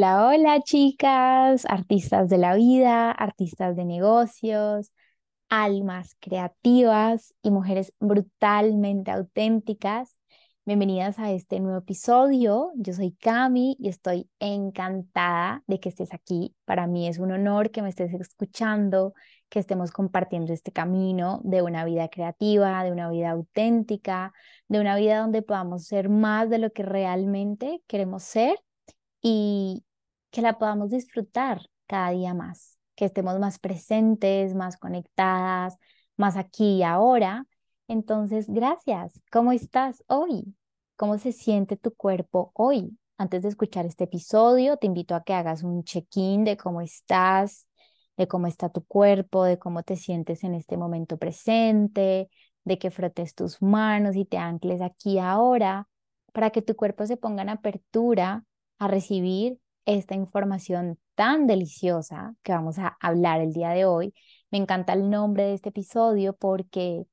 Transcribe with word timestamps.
Hola, 0.00 0.28
hola 0.28 0.60
chicas, 0.60 1.64
artistas 1.66 2.28
de 2.28 2.38
la 2.38 2.54
vida, 2.54 3.10
artistas 3.10 3.74
de 3.74 3.84
negocios, 3.84 4.92
almas 5.48 6.14
creativas 6.20 7.34
y 7.42 7.50
mujeres 7.50 7.92
brutalmente 7.98 9.10
auténticas. 9.10 10.16
Bienvenidas 10.64 11.18
a 11.18 11.32
este 11.32 11.58
nuevo 11.58 11.78
episodio. 11.78 12.70
Yo 12.76 12.92
soy 12.92 13.10
Cami 13.10 13.76
y 13.80 13.88
estoy 13.88 14.30
encantada 14.38 15.64
de 15.66 15.80
que 15.80 15.88
estés 15.88 16.14
aquí. 16.14 16.54
Para 16.64 16.86
mí 16.86 17.08
es 17.08 17.18
un 17.18 17.32
honor 17.32 17.72
que 17.72 17.82
me 17.82 17.88
estés 17.88 18.14
escuchando, 18.14 19.14
que 19.48 19.58
estemos 19.58 19.90
compartiendo 19.90 20.52
este 20.52 20.70
camino 20.70 21.40
de 21.42 21.62
una 21.62 21.84
vida 21.84 22.06
creativa, 22.06 22.84
de 22.84 22.92
una 22.92 23.10
vida 23.10 23.30
auténtica, 23.30 24.32
de 24.68 24.80
una 24.80 24.94
vida 24.94 25.18
donde 25.18 25.42
podamos 25.42 25.86
ser 25.86 26.08
más 26.08 26.48
de 26.50 26.58
lo 26.58 26.70
que 26.70 26.84
realmente 26.84 27.82
queremos 27.88 28.22
ser 28.22 28.60
y 29.20 29.84
que 30.30 30.42
la 30.42 30.58
podamos 30.58 30.90
disfrutar 30.90 31.62
cada 31.86 32.10
día 32.10 32.34
más, 32.34 32.78
que 32.94 33.06
estemos 33.06 33.38
más 33.38 33.58
presentes, 33.58 34.54
más 34.54 34.76
conectadas, 34.76 35.76
más 36.16 36.36
aquí 36.36 36.78
y 36.78 36.82
ahora. 36.82 37.46
Entonces, 37.88 38.46
gracias. 38.48 39.20
¿Cómo 39.32 39.52
estás 39.52 40.04
hoy? 40.08 40.54
¿Cómo 40.96 41.18
se 41.18 41.32
siente 41.32 41.76
tu 41.76 41.94
cuerpo 41.94 42.52
hoy? 42.54 42.98
Antes 43.16 43.42
de 43.42 43.48
escuchar 43.48 43.86
este 43.86 44.04
episodio, 44.04 44.76
te 44.76 44.86
invito 44.86 45.14
a 45.14 45.24
que 45.24 45.32
hagas 45.32 45.62
un 45.62 45.82
check-in 45.84 46.44
de 46.44 46.56
cómo 46.56 46.80
estás, 46.80 47.66
de 48.16 48.28
cómo 48.28 48.46
está 48.46 48.68
tu 48.68 48.84
cuerpo, 48.84 49.44
de 49.44 49.58
cómo 49.58 49.82
te 49.82 49.96
sientes 49.96 50.44
en 50.44 50.54
este 50.54 50.76
momento 50.76 51.16
presente, 51.16 52.28
de 52.64 52.78
que 52.78 52.90
frotes 52.90 53.34
tus 53.34 53.62
manos 53.62 54.16
y 54.16 54.24
te 54.24 54.36
ancles 54.36 54.80
aquí 54.82 55.18
ahora, 55.18 55.88
para 56.32 56.50
que 56.50 56.62
tu 56.62 56.76
cuerpo 56.76 57.06
se 57.06 57.16
ponga 57.16 57.42
en 57.42 57.48
apertura 57.48 58.44
a 58.78 58.88
recibir 58.88 59.58
esta 59.88 60.14
información 60.14 60.98
tan 61.14 61.46
deliciosa 61.46 62.34
que 62.42 62.52
vamos 62.52 62.78
a 62.78 62.98
hablar 63.00 63.40
el 63.40 63.54
día 63.54 63.70
de 63.70 63.86
hoy. 63.86 64.14
Me 64.50 64.58
encanta 64.58 64.92
el 64.92 65.08
nombre 65.08 65.44
de 65.44 65.54
este 65.54 65.70
episodio 65.70 66.34
porque 66.34 67.06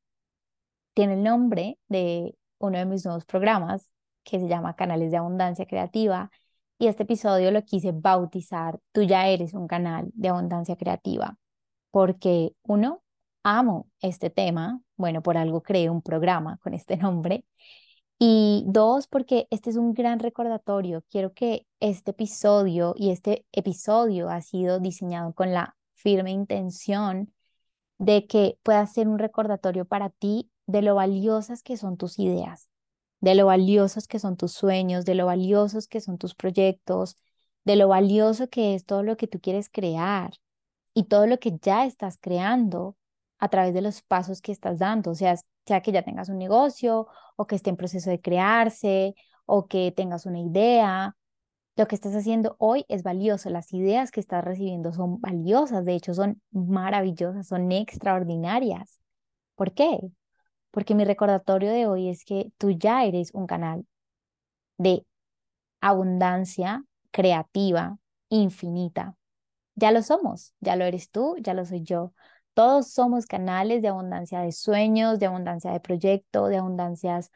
tiene 0.93 1.13
el 1.13 1.23
nombre 1.23 1.79
de 1.87 2.35
uno 2.57 2.77
de 2.77 2.85
mis 2.85 3.05
nuevos 3.05 3.23
programas 3.25 3.89
que 4.23 4.39
se 4.39 4.49
llama 4.49 4.75
Canales 4.75 5.11
de 5.11 5.17
Abundancia 5.17 5.65
Creativa 5.65 6.29
y 6.77 6.87
este 6.87 7.03
episodio 7.03 7.51
lo 7.51 7.63
quise 7.63 7.93
bautizar 7.93 8.79
Tú 8.91 9.03
ya 9.03 9.27
eres 9.29 9.53
un 9.53 9.67
canal 9.67 10.09
de 10.13 10.29
abundancia 10.29 10.75
creativa 10.75 11.37
porque 11.91 12.55
uno, 12.63 13.03
amo 13.43 13.87
este 14.01 14.29
tema, 14.29 14.81
bueno, 14.97 15.21
por 15.23 15.37
algo 15.37 15.63
creé 15.63 15.89
un 15.89 16.01
programa 16.01 16.57
con 16.57 16.73
este 16.73 16.97
nombre 16.97 17.45
y 18.19 18.63
dos, 18.67 19.07
porque 19.07 19.47
este 19.51 19.69
es 19.69 19.75
un 19.77 19.93
gran 19.93 20.19
recordatorio. 20.19 21.03
Quiero 21.09 21.33
que 21.33 21.67
este 21.79 22.11
episodio 22.11 22.95
y 22.97 23.11
este 23.11 23.45
episodio 23.51 24.29
ha 24.29 24.41
sido 24.41 24.79
diseñado 24.79 25.33
con 25.33 25.53
la 25.53 25.75
firme 25.93 26.31
intención 26.31 27.33
de 27.97 28.27
que 28.27 28.57
pueda 28.63 28.85
ser 28.87 29.07
un 29.07 29.19
recordatorio 29.19 29.85
para 29.85 30.09
ti 30.09 30.49
de 30.67 30.81
lo 30.81 30.95
valiosas 30.95 31.63
que 31.63 31.77
son 31.77 31.97
tus 31.97 32.19
ideas, 32.19 32.69
de 33.21 33.35
lo 33.35 33.47
valiosos 33.47 34.07
que 34.07 34.19
son 34.19 34.37
tus 34.37 34.53
sueños, 34.53 35.05
de 35.05 35.15
lo 35.15 35.25
valiosos 35.25 35.87
que 35.87 36.01
son 36.01 36.17
tus 36.17 36.35
proyectos, 36.35 37.17
de 37.65 37.75
lo 37.75 37.87
valioso 37.87 38.49
que 38.49 38.75
es 38.75 38.85
todo 38.85 39.03
lo 39.03 39.17
que 39.17 39.27
tú 39.27 39.39
quieres 39.41 39.69
crear 39.69 40.33
y 40.93 41.05
todo 41.05 41.27
lo 41.27 41.39
que 41.39 41.57
ya 41.61 41.85
estás 41.85 42.17
creando 42.19 42.95
a 43.39 43.49
través 43.49 43.73
de 43.73 43.81
los 43.81 44.01
pasos 44.01 44.41
que 44.41 44.51
estás 44.51 44.79
dando, 44.79 45.11
o 45.11 45.15
sea, 45.15 45.35
sea 45.65 45.81
que 45.81 45.91
ya 45.91 46.03
tengas 46.03 46.29
un 46.29 46.37
negocio 46.37 47.07
o 47.35 47.47
que 47.47 47.55
esté 47.55 47.69
en 47.69 47.77
proceso 47.77 48.09
de 48.09 48.21
crearse 48.21 49.15
o 49.45 49.67
que 49.67 49.91
tengas 49.91 50.25
una 50.25 50.39
idea. 50.39 51.15
Lo 51.77 51.87
que 51.87 51.95
estás 51.95 52.15
haciendo 52.15 52.55
hoy 52.59 52.85
es 52.87 53.03
valioso, 53.03 53.49
las 53.49 53.73
ideas 53.73 54.11
que 54.11 54.21
estás 54.21 54.43
recibiendo 54.43 54.93
son 54.93 55.19
valiosas, 55.19 55.85
de 55.85 55.95
hecho 55.95 56.13
son 56.13 56.41
maravillosas, 56.51 57.47
son 57.47 57.71
extraordinarias. 57.71 58.99
¿Por 59.55 59.73
qué? 59.73 59.99
Porque 60.71 60.95
mi 60.95 61.03
recordatorio 61.05 61.71
de 61.71 61.87
hoy 61.87 62.09
es 62.09 62.23
que 62.25 62.51
tú 62.57 62.71
ya 62.71 63.05
eres 63.05 63.33
un 63.33 63.47
canal 63.47 63.85
de 64.77 65.05
abundancia 65.81 66.83
creativa 67.11 67.97
infinita. 68.29 69.15
Ya 69.75 69.91
lo 69.91 70.01
somos, 70.01 70.53
ya 70.61 70.75
lo 70.75 70.85
eres 70.85 71.11
tú, 71.11 71.35
ya 71.39 71.53
lo 71.53 71.65
soy 71.65 71.81
yo. 71.83 72.13
Todos 72.55 72.89
somos 72.89 73.25
canales 73.25 73.81
de 73.81 73.89
abundancia 73.89 74.39
de 74.39 74.53
sueños, 74.53 75.19
de 75.19 75.25
abundancia 75.25 75.71
de 75.71 75.81
proyecto, 75.81 76.47
de 76.47 76.57
abundancias 76.57 77.29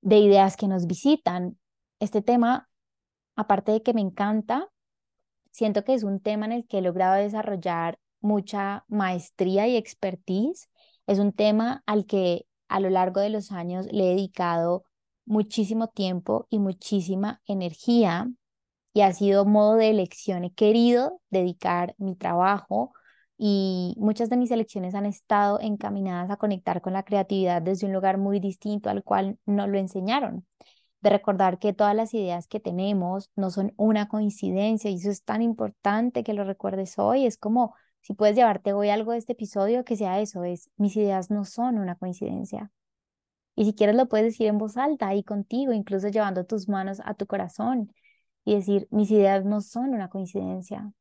de 0.00 0.18
ideas 0.18 0.56
que 0.56 0.66
nos 0.66 0.86
visitan. 0.86 1.58
Este 2.00 2.22
tema, 2.22 2.70
aparte 3.36 3.72
de 3.72 3.82
que 3.82 3.92
me 3.92 4.00
encanta, 4.00 4.66
siento 5.52 5.84
que 5.84 5.92
es 5.92 6.04
un 6.04 6.20
tema 6.20 6.46
en 6.46 6.52
el 6.52 6.66
que 6.66 6.78
he 6.78 6.82
logrado 6.82 7.16
desarrollar 7.16 7.98
mucha 8.20 8.86
maestría 8.88 9.68
y 9.68 9.76
expertise. 9.76 10.70
Es 11.06 11.18
un 11.18 11.32
tema 11.32 11.82
al 11.84 12.06
que 12.06 12.46
a 12.68 12.80
lo 12.80 12.88
largo 12.88 13.20
de 13.20 13.28
los 13.28 13.52
años 13.52 13.86
le 13.92 14.06
he 14.06 14.14
dedicado 14.14 14.84
muchísimo 15.26 15.88
tiempo 15.88 16.46
y 16.48 16.60
muchísima 16.60 17.42
energía 17.46 18.30
y 18.94 19.02
ha 19.02 19.12
sido 19.12 19.44
modo 19.44 19.74
de 19.74 19.90
elección. 19.90 20.44
He 20.44 20.54
querido 20.54 21.20
dedicar 21.28 21.94
mi 21.98 22.16
trabajo 22.16 22.94
y 23.46 23.94
muchas 23.98 24.30
de 24.30 24.38
mis 24.38 24.50
elecciones 24.50 24.94
han 24.94 25.04
estado 25.04 25.60
encaminadas 25.60 26.30
a 26.30 26.38
conectar 26.38 26.80
con 26.80 26.94
la 26.94 27.02
creatividad 27.02 27.60
desde 27.60 27.86
un 27.86 27.92
lugar 27.92 28.16
muy 28.16 28.40
distinto 28.40 28.88
al 28.88 29.04
cual 29.04 29.38
no 29.44 29.66
lo 29.66 29.76
enseñaron. 29.76 30.46
De 31.02 31.10
recordar 31.10 31.58
que 31.58 31.74
todas 31.74 31.94
las 31.94 32.14
ideas 32.14 32.48
que 32.48 32.58
tenemos 32.58 33.30
no 33.36 33.50
son 33.50 33.74
una 33.76 34.08
coincidencia 34.08 34.90
y 34.90 34.94
eso 34.94 35.10
es 35.10 35.24
tan 35.24 35.42
importante 35.42 36.24
que 36.24 36.32
lo 36.32 36.44
recuerdes 36.44 36.98
hoy. 36.98 37.26
Es 37.26 37.36
como 37.36 37.74
si 38.00 38.14
puedes 38.14 38.34
llevarte 38.34 38.72
hoy 38.72 38.88
algo 38.88 39.12
de 39.12 39.18
este 39.18 39.34
episodio, 39.34 39.84
que 39.84 39.96
sea 39.96 40.20
eso, 40.20 40.44
es 40.44 40.70
mis 40.78 40.96
ideas 40.96 41.30
no 41.30 41.44
son 41.44 41.78
una 41.78 41.96
coincidencia. 41.96 42.72
Y 43.56 43.66
si 43.66 43.74
quieres 43.74 43.96
lo 43.96 44.08
puedes 44.08 44.26
decir 44.26 44.46
en 44.46 44.56
voz 44.56 44.78
alta 44.78 45.08
ahí 45.08 45.22
contigo, 45.22 45.74
incluso 45.74 46.08
llevando 46.08 46.46
tus 46.46 46.66
manos 46.70 47.02
a 47.04 47.12
tu 47.12 47.26
corazón 47.26 47.92
y 48.42 48.54
decir, 48.54 48.88
mis 48.90 49.10
ideas 49.10 49.44
no 49.44 49.60
son 49.60 49.90
una 49.92 50.08
coincidencia. 50.08 50.94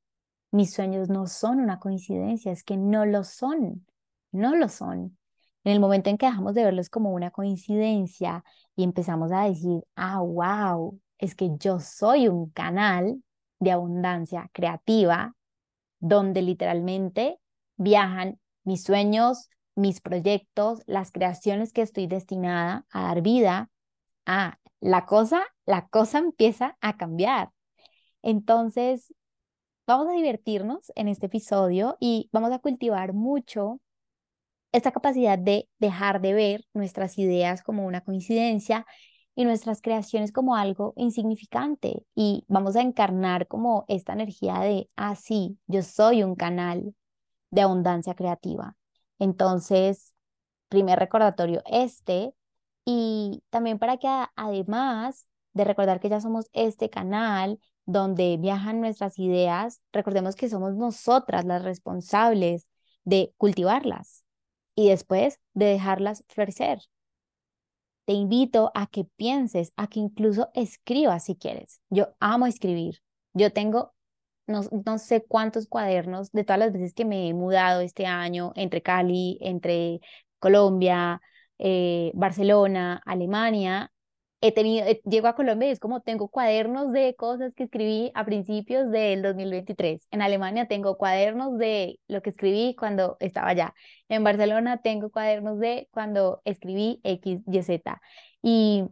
Mis 0.54 0.72
sueños 0.72 1.10
no 1.10 1.26
son 1.26 1.60
una 1.60 1.80
coincidencia, 1.80 2.52
es 2.52 2.64
que 2.64 2.78
no 2.78 3.08
lo 3.08 3.24
son, 3.24 3.88
no 4.32 4.56
lo 4.56 4.70
son. 4.70 5.18
En 5.64 5.74
el 5.74 5.80
momento 5.80 6.12
en 6.12 6.20
que 6.20 6.28
dejamos 6.28 6.54
de 6.54 6.64
verlos 6.64 6.92
como 6.92 7.12
una 7.12 7.32
coincidencia 7.32 8.44
y 8.76 8.84
empezamos 8.84 9.32
a 9.32 9.46
decir, 9.46 9.82
ah, 9.96 10.20
wow, 10.20 11.00
es 11.18 11.34
que 11.34 11.50
yo 11.58 11.80
soy 11.80 12.28
un 12.28 12.52
canal 12.52 13.24
de 13.58 13.72
abundancia 13.72 14.48
creativa 14.54 15.36
donde 16.00 16.44
literalmente 16.44 17.40
viajan 17.76 18.40
mis 18.64 18.84
sueños, 18.84 19.50
mis 19.74 20.02
proyectos, 20.02 20.84
las 20.86 21.12
creaciones 21.12 21.74
que 21.74 21.82
estoy 21.82 22.06
destinada 22.06 22.86
a 22.92 23.08
dar 23.08 23.24
vida, 23.24 23.72
ah, 24.28 24.60
la 24.82 25.08
cosa, 25.08 25.42
la 25.66 25.88
cosa 25.88 26.20
empieza 26.20 26.78
a 26.80 26.96
cambiar. 26.96 27.50
Entonces, 28.22 29.16
Vamos 29.86 30.08
a 30.08 30.14
divertirnos 30.14 30.94
en 30.96 31.10
este 31.10 31.26
episodio 31.26 31.98
y 32.00 32.30
vamos 32.32 32.54
a 32.54 32.60
cultivar 32.60 33.12
mucho 33.12 33.82
esta 34.72 34.92
capacidad 34.94 35.38
de 35.38 35.68
dejar 35.78 36.22
de 36.22 36.34
ver 36.34 36.66
nuestras 36.74 37.18
ideas 37.18 37.62
como 37.64 37.86
una 37.86 38.00
coincidencia 38.00 38.86
y 39.36 39.44
nuestras 39.44 39.82
creaciones 39.82 40.32
como 40.32 40.56
algo 40.56 40.94
insignificante 40.96 42.06
y 42.16 42.46
vamos 42.48 42.78
a 42.78 42.82
encarnar 42.82 43.48
como 43.50 43.84
esta 43.90 44.14
energía 44.14 44.60
de, 44.60 44.90
ah, 44.96 45.16
sí, 45.16 45.58
yo 45.68 45.82
soy 45.84 46.24
un 46.24 46.36
canal 46.36 46.96
de 47.52 47.62
abundancia 47.62 48.16
creativa. 48.16 48.78
Entonces, 49.20 50.14
primer 50.70 50.98
recordatorio 50.98 51.62
este 51.66 52.34
y 52.86 53.44
también 53.50 53.80
para 53.80 53.98
que 53.98 54.08
además 54.38 55.28
de 55.52 55.66
recordar 55.66 56.00
que 56.00 56.10
ya 56.10 56.22
somos 56.22 56.50
este 56.54 56.90
canal 56.90 57.60
donde 57.86 58.38
viajan 58.38 58.82
nuestras 58.82 59.20
ideas, 59.20 59.82
recordemos 59.92 60.36
que 60.36 60.50
somos 60.50 60.76
nosotras 60.76 61.46
las 61.46 61.64
responsables 61.64 62.68
de 63.04 63.34
cultivarlas 63.38 64.24
y 64.76 64.90
después 64.90 65.40
de 65.54 65.66
dejarlas 65.66 66.24
florecer. 66.30 66.80
Te 68.06 68.14
invito 68.14 68.72
a 68.76 68.88
que 68.88 69.06
pienses, 69.06 69.72
a 69.78 69.88
que 69.88 70.00
incluso 70.00 70.50
escribas 70.54 71.26
si 71.26 71.36
quieres. 71.36 71.82
Yo 71.90 72.16
amo 72.20 72.48
escribir. 72.48 73.00
Yo 73.34 73.52
tengo 73.52 73.94
no, 74.48 74.62
no, 74.86 74.98
sé 74.98 75.24
cuántos 75.26 75.68
cuadernos 75.68 76.32
de 76.32 76.44
todas 76.44 76.60
las 76.60 76.74
veces 76.74 76.94
que 76.94 77.06
me 77.06 77.30
he 77.30 77.34
mudado 77.34 77.82
este 77.82 78.06
año 78.06 78.52
entre 78.56 78.82
Cali, 78.82 79.38
entre 79.42 80.02
Colombia, 80.40 81.22
eh, 81.60 82.12
Barcelona, 82.14 83.02
Alemania, 83.06 83.93
he 84.44 84.52
tenido, 84.52 84.86
eh, 84.86 85.02
llego 85.06 85.28
a 85.28 85.36
Colombia 85.36 85.70
y 85.70 85.72
es 85.72 85.80
como 85.80 86.02
tengo 86.02 86.28
cuadernos 86.28 86.92
de 86.92 87.16
cosas 87.16 87.54
que 87.56 87.64
escribí 87.64 88.12
a 88.14 88.26
principios 88.26 88.92
del 88.92 89.22
2023. 89.22 90.06
En 90.12 90.22
Alemania 90.22 90.68
tengo 90.68 90.98
cuadernos 90.98 91.58
de 91.58 92.02
lo 92.10 92.22
que 92.22 92.32
escribí 92.32 92.76
cuando 92.78 93.16
estaba 93.22 93.48
allá. 93.48 93.74
En 94.10 94.22
Barcelona 94.26 94.82
tengo 94.82 95.12
cuadernos 95.12 95.60
de 95.60 95.88
cuando 95.92 96.42
escribí 96.44 97.00
X, 97.06 97.40
Y, 97.48 97.64
Z. 97.64 98.02
Y 98.42 98.84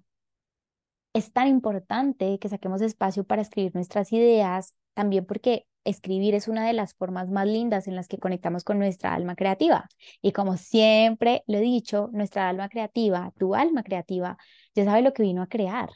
es 1.14 1.34
tan 1.34 1.50
importante 1.50 2.40
que 2.40 2.48
saquemos 2.48 2.82
espacio 2.82 3.26
para 3.26 3.42
escribir 3.42 3.76
nuestras 3.76 4.14
ideas, 4.14 4.74
también 4.94 5.26
porque 5.26 5.66
escribir 5.84 6.36
es 6.36 6.48
una 6.48 6.66
de 6.66 6.74
las 6.74 6.94
formas 6.94 7.30
más 7.30 7.48
lindas 7.48 7.88
en 7.88 7.96
las 7.96 8.08
que 8.08 8.20
conectamos 8.20 8.64
con 8.64 8.80
nuestra 8.80 9.14
alma 9.14 9.36
creativa. 9.36 9.88
Y 10.22 10.32
como 10.32 10.58
siempre 10.58 11.44
lo 11.48 11.58
he 11.58 11.62
dicho, 11.62 12.10
nuestra 12.14 12.50
alma 12.50 12.70
creativa, 12.70 13.34
tu 13.38 13.56
alma 13.56 13.84
creativa, 13.84 14.38
ya 14.76 14.86
sabe 14.86 15.02
lo 15.02 15.14
que 15.14 15.24
vino 15.24 15.42
a 15.42 15.48
crear, 15.48 15.90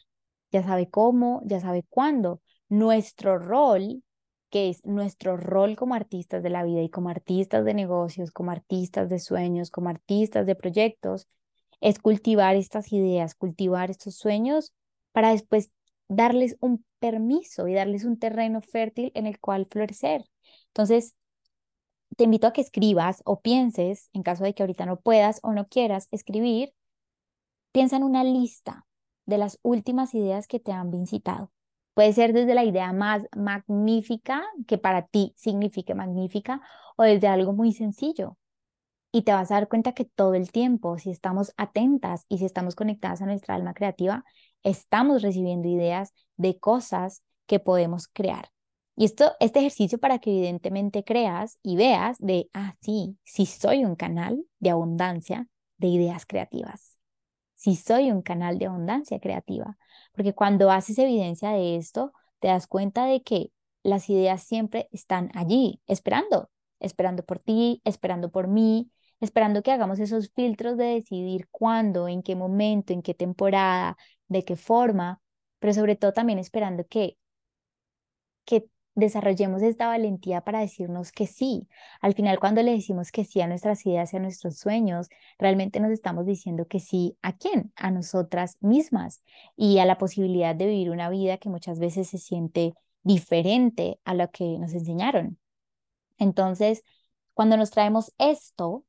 ya 0.52 0.64
sabe 0.64 0.90
cómo, 0.90 1.42
ya 1.46 1.60
sabe 1.60 1.84
cuándo. 1.90 2.42
Nuestro 2.70 3.38
rol, 3.38 4.04
que 4.50 4.70
es 4.70 4.86
nuestro 4.86 5.38
rol 5.38 5.76
como 5.76 5.96
artistas 5.96 6.42
de 6.44 6.50
la 6.50 6.64
vida 6.64 6.82
y 6.82 6.90
como 6.90 7.10
artistas 7.10 7.66
de 7.66 7.74
negocios, 7.74 8.32
como 8.32 8.52
artistas 8.52 9.10
de 9.10 9.20
sueños, 9.20 9.70
como 9.72 9.90
artistas 9.90 10.46
de 10.46 10.56
proyectos, 10.56 11.28
es 11.82 12.00
cultivar 12.00 12.56
estas 12.56 12.92
ideas, 12.94 13.36
cultivar 13.36 13.92
estos 13.92 14.16
sueños 14.16 14.74
para 15.12 15.32
después 15.32 15.72
darles 16.08 16.58
un 16.60 16.86
permiso 17.00 17.68
y 17.68 17.74
darles 17.74 18.06
un 18.06 18.18
terreno 18.18 18.62
fértil 18.62 19.12
en 19.16 19.28
el 19.28 19.40
cual 19.40 19.68
florecer. 19.70 20.26
Entonces, 20.68 21.16
te 22.18 22.24
invito 22.26 22.48
a 22.48 22.54
que 22.54 22.62
escribas 22.62 23.22
o 23.26 23.42
pienses, 23.42 24.10
en 24.14 24.24
caso 24.24 24.44
de 24.44 24.54
que 24.54 24.64
ahorita 24.64 24.86
no 24.86 25.00
puedas 25.00 25.40
o 25.44 25.54
no 25.54 25.68
quieras 25.68 26.08
escribir, 26.12 26.74
piensa 27.72 27.98
en 27.98 28.04
una 28.04 28.24
lista 28.24 28.86
de 29.26 29.38
las 29.38 29.60
últimas 29.62 30.14
ideas 30.14 30.48
que 30.48 30.60
te 30.60 30.72
han 30.72 30.92
visitado. 30.92 31.52
Puede 31.94 32.14
ser 32.14 32.34
desde 32.34 32.56
la 32.56 32.64
idea 32.64 32.94
más 32.94 33.28
magnífica, 33.36 34.44
que 34.68 34.78
para 34.78 35.08
ti 35.08 35.34
signifique 35.38 35.96
magnífica, 35.96 36.62
o 36.98 37.04
desde 37.04 37.28
algo 37.28 37.54
muy 37.54 37.74
sencillo, 37.74 38.38
y 39.16 39.22
te 39.22 39.32
vas 39.32 39.50
a 39.50 39.54
dar 39.54 39.70
cuenta 39.70 39.94
que 39.94 40.04
todo 40.04 40.34
el 40.34 40.52
tiempo, 40.52 41.00
si 41.00 41.10
estamos 41.10 41.54
atentas 41.56 42.26
y 42.28 42.40
si 42.40 42.44
estamos 42.44 42.76
conectadas 42.76 43.22
a 43.22 43.26
nuestra 43.26 43.56
alma 43.56 43.74
creativa, 43.74 44.26
estamos 44.62 45.22
recibiendo 45.22 45.70
ideas 45.70 46.14
de 46.36 46.60
cosas 46.60 47.24
que 47.46 47.62
podemos 47.62 48.10
crear. 48.10 48.50
Y 48.98 49.06
esto, 49.06 49.32
este 49.40 49.60
ejercicio 49.60 50.00
para 50.00 50.20
que 50.20 50.32
evidentemente 50.32 51.06
creas 51.06 51.60
y 51.64 51.78
veas 51.78 52.18
de, 52.20 52.50
ah, 52.54 52.74
sí, 52.82 53.18
sí 53.24 53.46
soy 53.46 53.86
un 53.86 53.96
canal 53.96 54.44
de 54.60 54.72
abundancia 54.72 55.48
de 55.78 55.88
ideas 55.88 56.26
creativas. 56.26 57.00
Sí 57.56 57.78
soy 57.78 58.12
un 58.12 58.22
canal 58.22 58.60
de 58.60 58.66
abundancia 58.66 59.22
creativa. 59.22 59.78
Porque 60.12 60.34
cuando 60.34 60.72
haces 60.72 61.00
evidencia 61.00 61.52
de 61.52 61.78
esto, 61.78 62.12
te 62.40 62.50
das 62.50 62.68
cuenta 62.68 63.06
de 63.06 63.24
que 63.24 63.54
las 63.82 64.10
ideas 64.10 64.44
siempre 64.44 64.90
están 64.92 65.32
allí, 65.36 65.80
esperando, 65.88 66.50
esperando 66.82 67.24
por 67.24 67.40
ti, 67.40 67.82
esperando 67.86 68.30
por 68.30 68.50
mí, 68.50 68.92
esperando 69.22 69.64
que 69.64 69.72
hagamos 69.72 70.00
esos 70.00 70.32
filtros 70.34 70.78
de 70.78 70.86
decidir 70.86 71.48
cuándo, 71.52 72.08
en 72.08 72.24
qué 72.24 72.36
momento, 72.36 72.94
en 72.94 73.02
qué 73.02 73.14
temporada, 73.14 73.98
de 74.28 74.44
qué 74.44 74.56
forma, 74.56 75.22
pero 75.60 75.74
sobre 75.74 75.96
todo 75.96 76.14
también 76.14 76.40
esperando 76.40 76.86
que, 76.88 77.18
que 78.46 78.70
desarrollemos 78.96 79.62
esta 79.62 79.88
valentía 79.88 80.42
para 80.42 80.60
decirnos 80.60 81.12
que 81.12 81.28
sí. 81.28 81.68
Al 82.02 82.14
final, 82.14 82.40
cuando 82.40 82.62
le 82.64 82.72
decimos 82.72 83.12
que 83.12 83.26
sí 83.26 83.42
a 83.42 83.48
nuestras 83.48 83.86
ideas 83.86 84.14
y 84.14 84.18
a 84.18 84.20
nuestros 84.20 84.58
sueños, 84.58 85.10
realmente 85.38 85.80
nos 85.80 85.92
estamos 85.92 86.26
diciendo 86.26 86.68
que 86.68 86.80
sí 86.80 87.18
a 87.22 87.36
quién? 87.38 87.74
A 87.76 87.92
nosotras 87.92 88.58
mismas 88.62 89.22
y 89.56 89.80
a 89.80 89.86
la 89.86 89.98
posibilidad 89.98 90.56
de 90.56 90.68
vivir 90.68 90.92
una 90.92 91.10
vida 91.10 91.38
que 91.38 91.50
muchas 91.50 91.80
veces 91.80 92.10
se 92.10 92.18
siente 92.18 92.74
diferente 93.04 94.00
a 94.06 94.14
lo 94.14 94.32
que 94.32 94.58
nos 94.58 94.74
enseñaron. 94.74 95.38
Entonces, 96.18 96.84
cuando 97.34 97.58
nos 97.58 97.72
traemos 97.72 98.14
esto, 98.18 98.86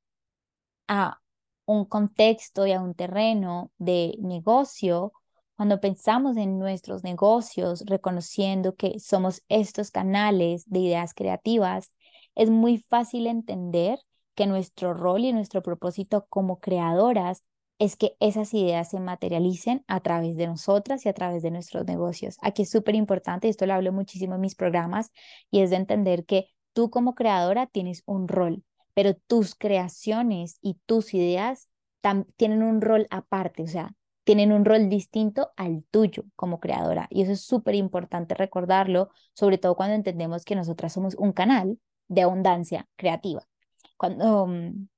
a 0.88 1.20
un 1.66 1.84
contexto 1.84 2.66
y 2.66 2.72
a 2.72 2.80
un 2.80 2.94
terreno 2.94 3.70
de 3.78 4.16
negocio, 4.20 5.12
cuando 5.56 5.80
pensamos 5.80 6.36
en 6.36 6.58
nuestros 6.58 7.02
negocios, 7.02 7.82
reconociendo 7.86 8.76
que 8.76 9.00
somos 9.00 9.42
estos 9.48 9.90
canales 9.90 10.68
de 10.68 10.80
ideas 10.80 11.14
creativas, 11.14 11.92
es 12.34 12.50
muy 12.50 12.78
fácil 12.78 13.26
entender 13.26 13.98
que 14.34 14.46
nuestro 14.46 14.92
rol 14.92 15.24
y 15.24 15.32
nuestro 15.32 15.62
propósito 15.62 16.26
como 16.28 16.60
creadoras 16.60 17.42
es 17.78 17.96
que 17.96 18.16
esas 18.20 18.54
ideas 18.54 18.90
se 18.90 19.00
materialicen 19.00 19.84
a 19.86 20.00
través 20.00 20.36
de 20.36 20.46
nosotras 20.46 21.04
y 21.04 21.08
a 21.08 21.14
través 21.14 21.42
de 21.42 21.50
nuestros 21.50 21.86
negocios. 21.86 22.36
Aquí 22.42 22.62
es 22.62 22.70
súper 22.70 22.94
importante, 22.94 23.48
esto 23.48 23.66
lo 23.66 23.74
hablo 23.74 23.92
muchísimo 23.92 24.34
en 24.34 24.40
mis 24.42 24.54
programas, 24.54 25.10
y 25.50 25.60
es 25.60 25.70
de 25.70 25.76
entender 25.76 26.24
que 26.26 26.48
tú 26.72 26.90
como 26.90 27.14
creadora 27.14 27.66
tienes 27.66 28.02
un 28.06 28.28
rol 28.28 28.62
pero 28.96 29.14
tus 29.14 29.54
creaciones 29.54 30.58
y 30.62 30.78
tus 30.86 31.12
ideas 31.12 31.68
tienen 32.36 32.62
un 32.62 32.80
rol 32.80 33.06
aparte, 33.10 33.62
o 33.62 33.66
sea, 33.66 33.92
tienen 34.24 34.52
un 34.52 34.64
rol 34.64 34.88
distinto 34.88 35.50
al 35.56 35.84
tuyo 35.90 36.24
como 36.34 36.60
creadora. 36.60 37.06
Y 37.10 37.20
eso 37.20 37.32
es 37.32 37.42
súper 37.42 37.74
importante 37.74 38.34
recordarlo, 38.34 39.10
sobre 39.34 39.58
todo 39.58 39.76
cuando 39.76 39.94
entendemos 39.94 40.46
que 40.46 40.54
nosotras 40.56 40.94
somos 40.94 41.14
un 41.16 41.32
canal 41.32 41.78
de 42.08 42.22
abundancia 42.22 42.88
creativa. 42.96 43.42
Cuando, 43.98 44.46
mm, 44.46 44.88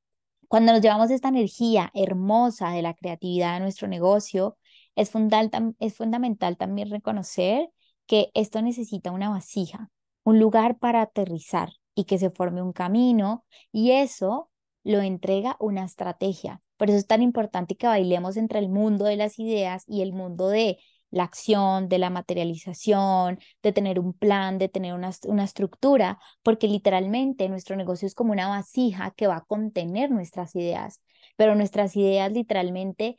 cuando 0.47 0.73
nos 0.73 0.81
llevamos 0.81 1.11
esta 1.11 1.29
energía 1.31 1.91
hermosa 1.93 2.71
de 2.71 2.83
la 2.83 2.95
creatividad 2.95 3.57
a 3.57 3.61
nuestro 3.61 3.89
negocio, 3.89 4.57
es 4.95 5.11
fundamental, 5.11 5.75
es 5.81 5.97
fundamental 5.97 6.57
también 6.57 6.89
reconocer 6.89 7.69
que 8.07 8.31
esto 8.35 8.63
necesita 8.63 9.11
una 9.11 9.31
vasija, 9.31 9.91
un 10.23 10.39
lugar 10.39 10.79
para 10.79 11.03
aterrizar, 11.03 11.71
y 11.99 12.05
que 12.05 12.17
se 12.17 12.31
forme 12.31 12.63
un 12.63 12.73
camino 12.73 13.45
y 13.73 13.91
eso 13.91 14.53
lo 14.85 15.01
entrega 15.01 15.57
una 15.59 15.85
estrategia. 15.85 16.63
Por 16.77 16.91
eso 16.91 16.99
es 16.99 17.09
tan 17.09 17.23
importante 17.23 17.77
que 17.77 17.89
bailemos 17.89 18.37
entre 18.37 18.61
el 18.61 18.69
mundo 18.69 19.05
de 19.05 19.17
las 19.17 19.41
ideas 19.41 19.83
y 19.89 20.03
el 20.03 20.13
mundo 20.13 20.49
de 20.49 20.79
la 21.11 21.25
acción, 21.25 21.89
de 21.89 21.99
la 21.99 22.09
materialización, 22.09 23.41
de 23.65 23.73
tener 23.73 23.99
un 23.99 24.13
plan, 24.13 24.59
de 24.59 24.69
tener 24.69 24.95
una, 24.95 25.11
una, 25.25 25.43
estructura, 25.43 26.21
porque 26.45 26.69
literalmente 26.69 27.49
nuestro 27.49 27.75
negocio 27.75 28.07
es 28.07 28.15
como 28.15 28.31
una 28.31 28.49
vasija 28.49 29.11
que 29.17 29.27
va 29.27 29.39
a 29.39 29.45
contener 29.45 30.13
nuestras 30.13 30.55
ideas, 30.55 31.03
pero 31.35 31.57
nuestras 31.57 31.97
ideas 31.97 32.31
literalmente 32.31 33.17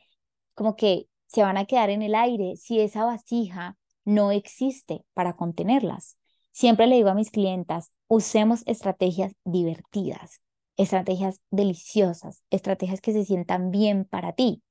como 0.54 0.74
que 0.74 1.06
se 1.26 1.42
van 1.42 1.58
a 1.58 1.66
quedar 1.66 1.90
en 1.90 2.00
el 2.00 2.14
aire 2.14 2.56
si 2.56 2.80
esa 2.80 3.04
vasija 3.04 3.76
no 4.06 4.32
existe 4.32 5.04
para 5.12 5.36
contenerlas. 5.36 6.16
Siempre 6.52 6.86
le 6.86 6.96
digo 6.96 7.08
a 7.08 7.14
mis 7.14 7.30
clientas, 7.30 7.90
usemos 8.08 8.62
estrategias 8.66 9.34
divertidas, 9.44 10.40
estrategias 10.76 11.40
deliciosas, 11.50 12.42
estrategias 12.50 13.00
que 13.00 13.12
se 13.12 13.24
sientan 13.24 13.70
bien 13.70 14.04
para 14.04 14.32
ti. 14.32 14.62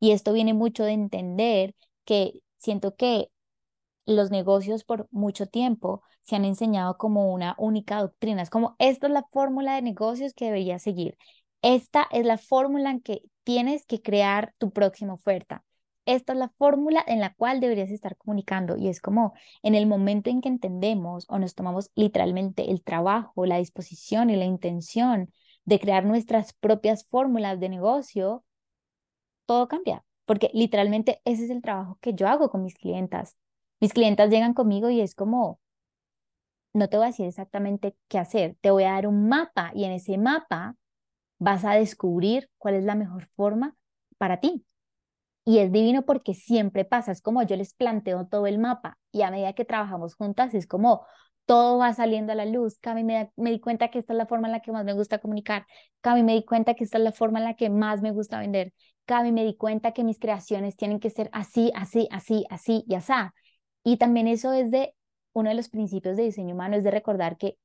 Y 0.00 0.12
esto 0.12 0.32
viene 0.32 0.54
mucho 0.54 0.84
de 0.84 0.92
entender 0.92 1.74
que 2.04 2.40
siento 2.58 2.94
que 2.94 3.30
los 4.06 4.30
negocios 4.30 4.84
por 4.84 5.08
mucho 5.10 5.46
tiempo 5.46 6.02
se 6.22 6.36
han 6.36 6.44
enseñado 6.44 6.96
como 6.98 7.32
una 7.32 7.54
única 7.58 8.00
doctrina. 8.00 8.42
Es 8.42 8.50
como, 8.50 8.76
esta 8.78 9.06
es 9.06 9.12
la 9.12 9.24
fórmula 9.32 9.74
de 9.74 9.82
negocios 9.82 10.34
que 10.34 10.46
deberías 10.46 10.82
seguir. 10.82 11.16
Esta 11.62 12.06
es 12.10 12.26
la 12.26 12.38
fórmula 12.38 12.90
en 12.90 13.00
que 13.00 13.22
tienes 13.44 13.86
que 13.86 14.02
crear 14.02 14.54
tu 14.58 14.72
próxima 14.72 15.14
oferta 15.14 15.64
esta 16.06 16.32
es 16.32 16.38
la 16.38 16.48
fórmula 16.50 17.04
en 17.06 17.20
la 17.20 17.34
cual 17.34 17.60
deberías 17.60 17.90
estar 17.90 18.16
comunicando 18.16 18.76
y 18.76 18.88
es 18.88 19.00
como 19.00 19.34
en 19.62 19.74
el 19.74 19.86
momento 19.86 20.30
en 20.30 20.40
que 20.40 20.48
entendemos 20.48 21.26
o 21.28 21.38
nos 21.38 21.54
tomamos 21.54 21.90
literalmente 21.94 22.70
el 22.70 22.82
trabajo, 22.82 23.46
la 23.46 23.58
disposición 23.58 24.30
y 24.30 24.36
la 24.36 24.44
intención 24.44 25.32
de 25.64 25.80
crear 25.80 26.04
nuestras 26.04 26.52
propias 26.52 27.04
fórmulas 27.06 27.60
de 27.60 27.68
negocio, 27.68 28.44
todo 29.46 29.68
cambia, 29.68 30.04
porque 30.24 30.50
literalmente 30.54 31.20
ese 31.24 31.44
es 31.44 31.50
el 31.50 31.62
trabajo 31.62 31.98
que 32.00 32.14
yo 32.14 32.28
hago 32.28 32.50
con 32.50 32.62
mis 32.62 32.74
clientas. 32.74 33.36
Mis 33.80 33.92
clientas 33.92 34.30
llegan 34.30 34.54
conmigo 34.54 34.90
y 34.90 35.00
es 35.00 35.14
como, 35.14 35.60
no 36.72 36.88
te 36.88 36.96
voy 36.96 37.04
a 37.04 37.08
decir 37.08 37.26
exactamente 37.26 37.96
qué 38.08 38.18
hacer, 38.18 38.56
te 38.60 38.70
voy 38.70 38.84
a 38.84 38.92
dar 38.92 39.06
un 39.06 39.28
mapa 39.28 39.70
y 39.74 39.84
en 39.84 39.92
ese 39.92 40.18
mapa 40.18 40.76
vas 41.38 41.64
a 41.64 41.74
descubrir 41.74 42.50
cuál 42.58 42.74
es 42.74 42.84
la 42.84 42.94
mejor 42.94 43.26
forma 43.28 43.76
para 44.18 44.40
ti. 44.40 44.64
Y 45.44 45.58
es 45.58 45.70
divino 45.72 46.02
porque 46.04 46.34
siempre 46.34 46.84
pasa, 46.84 47.12
es 47.12 47.20
como 47.20 47.42
yo 47.42 47.56
les 47.56 47.74
planteo 47.74 48.26
todo 48.26 48.46
el 48.46 48.58
mapa 48.58 48.98
y 49.12 49.22
a 49.22 49.30
medida 49.30 49.52
que 49.52 49.64
trabajamos 49.64 50.14
juntas 50.14 50.54
es 50.54 50.66
como 50.66 51.04
todo 51.46 51.78
va 51.78 51.92
saliendo 51.92 52.32
a 52.32 52.34
la 52.34 52.46
luz. 52.46 52.78
Cami 52.78 53.04
me, 53.04 53.30
me 53.36 53.50
di 53.50 53.60
cuenta 53.60 53.88
que 53.88 53.98
esta 53.98 54.14
es 54.14 54.16
la 54.16 54.26
forma 54.26 54.48
en 54.48 54.52
la 54.52 54.60
que 54.60 54.72
más 54.72 54.84
me 54.84 54.94
gusta 54.94 55.18
comunicar. 55.18 55.66
Cami 56.00 56.22
me 56.22 56.34
di 56.34 56.44
cuenta 56.44 56.74
que 56.74 56.84
esta 56.84 56.98
es 56.98 57.04
la 57.04 57.12
forma 57.12 57.38
en 57.40 57.44
la 57.44 57.54
que 57.54 57.68
más 57.70 58.00
me 58.00 58.12
gusta 58.12 58.38
vender. 58.38 58.72
Cami 59.04 59.32
me 59.32 59.44
di 59.44 59.56
cuenta 59.56 59.92
que 59.92 60.04
mis 60.04 60.18
creaciones 60.18 60.76
tienen 60.76 61.00
que 61.00 61.10
ser 61.10 61.28
así, 61.32 61.70
así, 61.74 62.08
así, 62.10 62.46
así 62.48 62.84
y 62.88 62.94
así. 62.94 63.12
Y 63.82 63.98
también 63.98 64.26
eso 64.28 64.52
es 64.52 64.70
de 64.70 64.94
uno 65.34 65.50
de 65.50 65.56
los 65.56 65.68
principios 65.68 66.16
de 66.16 66.24
diseño 66.24 66.54
humano, 66.54 66.76
es 66.76 66.84
de 66.84 66.90
recordar 66.90 67.36
que 67.36 67.58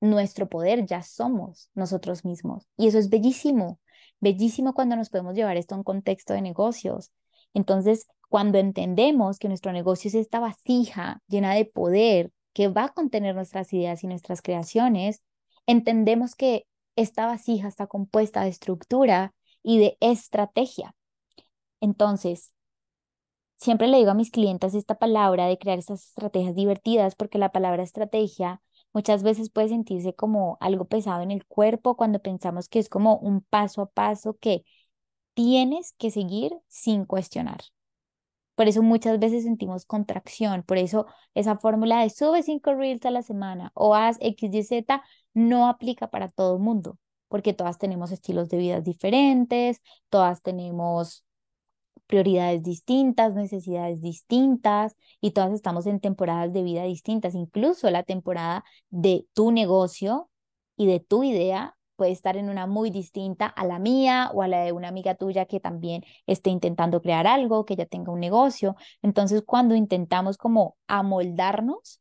nuestro 0.00 0.48
poder 0.48 0.86
ya 0.86 1.02
somos 1.02 1.70
nosotros 1.74 2.24
mismos. 2.24 2.66
Y 2.76 2.88
eso 2.88 2.98
es 2.98 3.10
bellísimo, 3.10 3.80
bellísimo 4.20 4.74
cuando 4.74 4.96
nos 4.96 5.10
podemos 5.10 5.34
llevar 5.34 5.56
esto 5.56 5.74
a 5.74 5.78
un 5.78 5.84
contexto 5.84 6.32
de 6.32 6.42
negocios. 6.42 7.12
Entonces, 7.54 8.06
cuando 8.28 8.58
entendemos 8.58 9.38
que 9.38 9.48
nuestro 9.48 9.72
negocio 9.72 10.08
es 10.08 10.14
esta 10.14 10.40
vasija 10.40 11.22
llena 11.28 11.54
de 11.54 11.64
poder 11.64 12.32
que 12.52 12.68
va 12.68 12.84
a 12.84 12.92
contener 12.92 13.34
nuestras 13.34 13.72
ideas 13.72 14.02
y 14.02 14.06
nuestras 14.06 14.42
creaciones, 14.42 15.22
entendemos 15.66 16.34
que 16.34 16.66
esta 16.96 17.26
vasija 17.26 17.68
está 17.68 17.86
compuesta 17.86 18.42
de 18.42 18.48
estructura 18.48 19.34
y 19.62 19.78
de 19.78 19.96
estrategia. 20.00 20.94
Entonces, 21.80 22.52
siempre 23.56 23.88
le 23.88 23.98
digo 23.98 24.10
a 24.10 24.14
mis 24.14 24.30
clientes 24.30 24.74
esta 24.74 24.96
palabra 24.98 25.46
de 25.46 25.58
crear 25.58 25.78
estas 25.78 26.06
estrategias 26.08 26.54
divertidas 26.54 27.14
porque 27.14 27.38
la 27.38 27.52
palabra 27.52 27.82
estrategia 27.82 28.62
muchas 28.92 29.22
veces 29.22 29.50
puede 29.50 29.68
sentirse 29.68 30.14
como 30.14 30.56
algo 30.60 30.86
pesado 30.86 31.22
en 31.22 31.30
el 31.30 31.44
cuerpo 31.46 31.96
cuando 31.96 32.20
pensamos 32.20 32.68
que 32.68 32.78
es 32.78 32.88
como 32.88 33.16
un 33.18 33.42
paso 33.42 33.82
a 33.82 33.90
paso 33.90 34.36
que 34.40 34.64
tienes 35.36 35.92
que 35.98 36.10
seguir 36.10 36.52
sin 36.66 37.04
cuestionar. 37.04 37.60
Por 38.54 38.68
eso 38.68 38.82
muchas 38.82 39.18
veces 39.18 39.44
sentimos 39.44 39.84
contracción, 39.84 40.62
por 40.62 40.78
eso 40.78 41.06
esa 41.34 41.58
fórmula 41.58 42.00
de 42.00 42.08
sube 42.08 42.42
cinco 42.42 42.74
reels 42.74 43.04
a 43.04 43.10
la 43.10 43.20
semana 43.20 43.70
o 43.74 43.94
haz 43.94 44.16
X, 44.20 44.54
Y, 44.54 44.62
Z 44.62 45.02
no 45.34 45.68
aplica 45.68 46.08
para 46.08 46.30
todo 46.30 46.56
el 46.56 46.62
mundo, 46.62 46.98
porque 47.28 47.52
todas 47.52 47.76
tenemos 47.76 48.12
estilos 48.12 48.48
de 48.48 48.56
vida 48.56 48.80
diferentes, 48.80 49.82
todas 50.08 50.40
tenemos 50.40 51.26
prioridades 52.06 52.62
distintas, 52.62 53.34
necesidades 53.34 54.00
distintas 54.00 54.96
y 55.20 55.32
todas 55.32 55.52
estamos 55.52 55.86
en 55.86 56.00
temporadas 56.00 56.50
de 56.54 56.62
vida 56.62 56.84
distintas. 56.84 57.34
Incluso 57.34 57.90
la 57.90 58.04
temporada 58.04 58.64
de 58.88 59.26
tu 59.34 59.52
negocio 59.52 60.30
y 60.78 60.86
de 60.86 61.00
tu 61.00 61.24
idea 61.24 61.76
puede 61.96 62.12
estar 62.12 62.36
en 62.36 62.48
una 62.50 62.66
muy 62.66 62.90
distinta 62.90 63.46
a 63.46 63.64
la 63.64 63.78
mía 63.78 64.30
o 64.34 64.42
a 64.42 64.48
la 64.48 64.60
de 64.62 64.72
una 64.72 64.88
amiga 64.88 65.14
tuya 65.14 65.46
que 65.46 65.60
también 65.60 66.04
esté 66.26 66.50
intentando 66.50 67.02
crear 67.02 67.26
algo, 67.26 67.64
que 67.64 67.76
ya 67.76 67.86
tenga 67.86 68.12
un 68.12 68.20
negocio. 68.20 68.76
Entonces, 69.02 69.42
cuando 69.46 69.74
intentamos 69.74 70.36
como 70.36 70.76
amoldarnos 70.86 72.00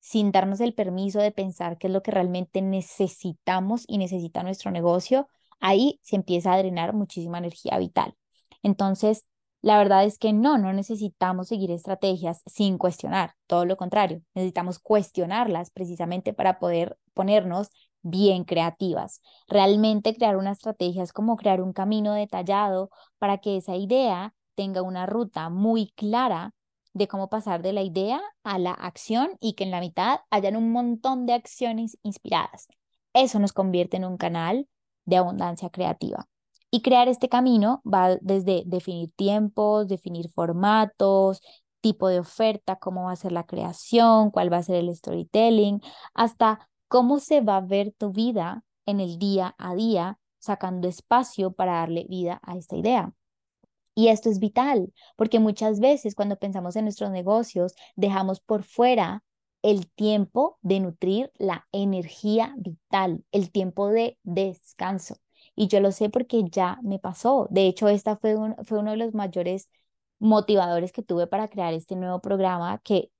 sin 0.00 0.32
darnos 0.32 0.60
el 0.60 0.74
permiso 0.74 1.20
de 1.20 1.32
pensar 1.32 1.78
qué 1.78 1.88
es 1.88 1.92
lo 1.92 2.02
que 2.02 2.10
realmente 2.10 2.62
necesitamos 2.62 3.84
y 3.86 3.98
necesita 3.98 4.42
nuestro 4.42 4.70
negocio, 4.70 5.28
ahí 5.60 6.00
se 6.02 6.16
empieza 6.16 6.52
a 6.52 6.58
drenar 6.58 6.94
muchísima 6.94 7.38
energía 7.38 7.78
vital. 7.78 8.14
Entonces, 8.62 9.26
la 9.62 9.78
verdad 9.78 10.04
es 10.04 10.18
que 10.18 10.32
no, 10.32 10.56
no 10.58 10.72
necesitamos 10.72 11.48
seguir 11.48 11.70
estrategias 11.70 12.42
sin 12.46 12.78
cuestionar, 12.78 13.34
todo 13.46 13.66
lo 13.66 13.76
contrario, 13.76 14.22
necesitamos 14.34 14.78
cuestionarlas 14.78 15.70
precisamente 15.70 16.32
para 16.32 16.58
poder 16.58 16.98
ponernos 17.12 17.68
bien 18.02 18.44
creativas. 18.44 19.20
Realmente 19.48 20.14
crear 20.14 20.36
una 20.36 20.52
estrategia 20.52 21.02
es 21.02 21.12
como 21.12 21.36
crear 21.36 21.60
un 21.60 21.72
camino 21.72 22.12
detallado 22.14 22.90
para 23.18 23.38
que 23.38 23.56
esa 23.56 23.76
idea 23.76 24.34
tenga 24.54 24.82
una 24.82 25.06
ruta 25.06 25.48
muy 25.48 25.92
clara 25.96 26.54
de 26.92 27.08
cómo 27.08 27.28
pasar 27.28 27.62
de 27.62 27.72
la 27.72 27.82
idea 27.82 28.20
a 28.42 28.58
la 28.58 28.72
acción 28.72 29.30
y 29.40 29.54
que 29.54 29.64
en 29.64 29.70
la 29.70 29.80
mitad 29.80 30.20
hayan 30.30 30.56
un 30.56 30.72
montón 30.72 31.26
de 31.26 31.34
acciones 31.34 31.98
inspiradas. 32.02 32.68
Eso 33.12 33.38
nos 33.38 33.52
convierte 33.52 33.96
en 33.96 34.04
un 34.04 34.16
canal 34.16 34.68
de 35.04 35.16
abundancia 35.16 35.70
creativa. 35.70 36.28
Y 36.70 36.82
crear 36.82 37.08
este 37.08 37.28
camino 37.28 37.82
va 37.84 38.16
desde 38.20 38.62
definir 38.66 39.12
tiempos, 39.12 39.88
definir 39.88 40.28
formatos, 40.30 41.40
tipo 41.80 42.08
de 42.08 42.20
oferta, 42.20 42.76
cómo 42.76 43.04
va 43.04 43.12
a 43.12 43.16
ser 43.16 43.32
la 43.32 43.46
creación, 43.46 44.30
cuál 44.30 44.52
va 44.52 44.58
a 44.58 44.62
ser 44.62 44.76
el 44.76 44.94
storytelling, 44.94 45.80
hasta 46.14 46.68
cómo 46.90 47.20
se 47.20 47.40
va 47.40 47.58
a 47.58 47.60
ver 47.60 47.92
tu 47.92 48.12
vida 48.12 48.64
en 48.84 49.00
el 49.00 49.18
día 49.18 49.54
a 49.58 49.76
día, 49.76 50.18
sacando 50.40 50.88
espacio 50.88 51.52
para 51.52 51.74
darle 51.74 52.06
vida 52.08 52.40
a 52.42 52.56
esta 52.56 52.76
idea. 52.76 53.14
Y 53.94 54.08
esto 54.08 54.28
es 54.28 54.40
vital, 54.40 54.92
porque 55.16 55.38
muchas 55.40 55.80
veces 55.80 56.16
cuando 56.16 56.38
pensamos 56.38 56.76
en 56.76 56.84
nuestros 56.86 57.10
negocios, 57.12 57.74
dejamos 57.96 58.40
por 58.40 58.64
fuera 58.64 59.22
el 59.62 59.88
tiempo 59.92 60.58
de 60.62 60.80
nutrir 60.80 61.32
la 61.38 61.68
energía 61.72 62.54
vital, 62.58 63.24
el 63.30 63.52
tiempo 63.52 63.88
de 63.88 64.18
descanso. 64.24 65.16
Y 65.54 65.68
yo 65.68 65.80
lo 65.80 65.92
sé 65.92 66.10
porque 66.10 66.42
ya 66.50 66.80
me 66.82 66.98
pasó. 66.98 67.46
De 67.50 67.66
hecho, 67.68 67.88
esta 67.88 68.16
fue, 68.16 68.34
fue 68.64 68.80
uno 68.80 68.90
de 68.92 68.96
los 68.96 69.14
mayores 69.14 69.68
motivadores 70.18 70.92
que 70.92 71.02
tuve 71.02 71.28
para 71.28 71.48
crear 71.48 71.72
este 71.72 71.94
nuevo 71.94 72.20
programa 72.20 72.78
que 72.82 73.12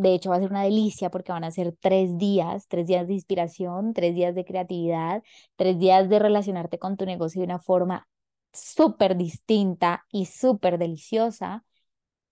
de 0.00 0.14
hecho, 0.14 0.30
va 0.30 0.36
a 0.36 0.40
ser 0.40 0.50
una 0.50 0.62
delicia 0.64 1.10
porque 1.10 1.32
van 1.32 1.44
a 1.44 1.50
ser 1.50 1.76
tres 1.78 2.16
días, 2.16 2.68
tres 2.68 2.86
días 2.86 3.06
de 3.06 3.14
inspiración, 3.14 3.92
tres 3.92 4.14
días 4.14 4.34
de 4.34 4.46
creatividad, 4.46 5.22
tres 5.56 5.78
días 5.78 6.08
de 6.08 6.18
relacionarte 6.18 6.78
con 6.78 6.96
tu 6.96 7.04
negocio 7.04 7.40
de 7.40 7.44
una 7.46 7.58
forma 7.58 8.08
súper 8.52 9.16
distinta 9.16 10.06
y 10.10 10.24
súper 10.26 10.78
deliciosa, 10.78 11.64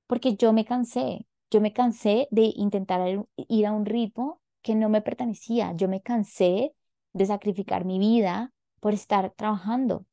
porque 0.06 0.34
yo 0.36 0.54
me 0.54 0.64
cansé, 0.64 1.26
yo 1.50 1.60
me 1.60 1.74
cansé 1.74 2.28
de 2.30 2.52
intentar 2.56 3.26
ir 3.36 3.66
a 3.66 3.72
un 3.72 3.84
ritmo 3.84 4.40
que 4.62 4.74
no 4.74 4.88
me 4.88 5.02
pertenecía, 5.02 5.72
yo 5.76 5.88
me 5.88 6.00
cansé 6.00 6.74
de 7.12 7.26
sacrificar 7.26 7.84
mi 7.84 7.98
vida 7.98 8.52
por 8.80 8.94
estar 8.94 9.30
trabajando. 9.36 10.06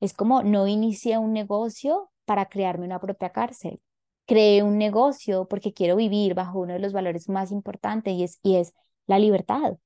Es 0.00 0.12
como 0.14 0.42
no 0.42 0.66
inicié 0.66 1.16
un 1.18 1.32
negocio 1.32 2.10
para 2.26 2.46
crearme 2.46 2.84
una 2.86 3.00
propia 3.00 3.30
cárcel 3.30 3.80
creé 4.30 4.62
un 4.62 4.78
negocio 4.78 5.48
porque 5.48 5.72
quiero 5.72 5.96
vivir 5.96 6.34
bajo 6.34 6.60
uno 6.60 6.74
de 6.74 6.78
los 6.78 6.92
valores 6.92 7.28
más 7.28 7.50
importantes 7.50 8.14
y 8.14 8.22
es, 8.22 8.38
y 8.44 8.56
es 8.58 8.72
la 9.08 9.18
libertad. 9.18 9.76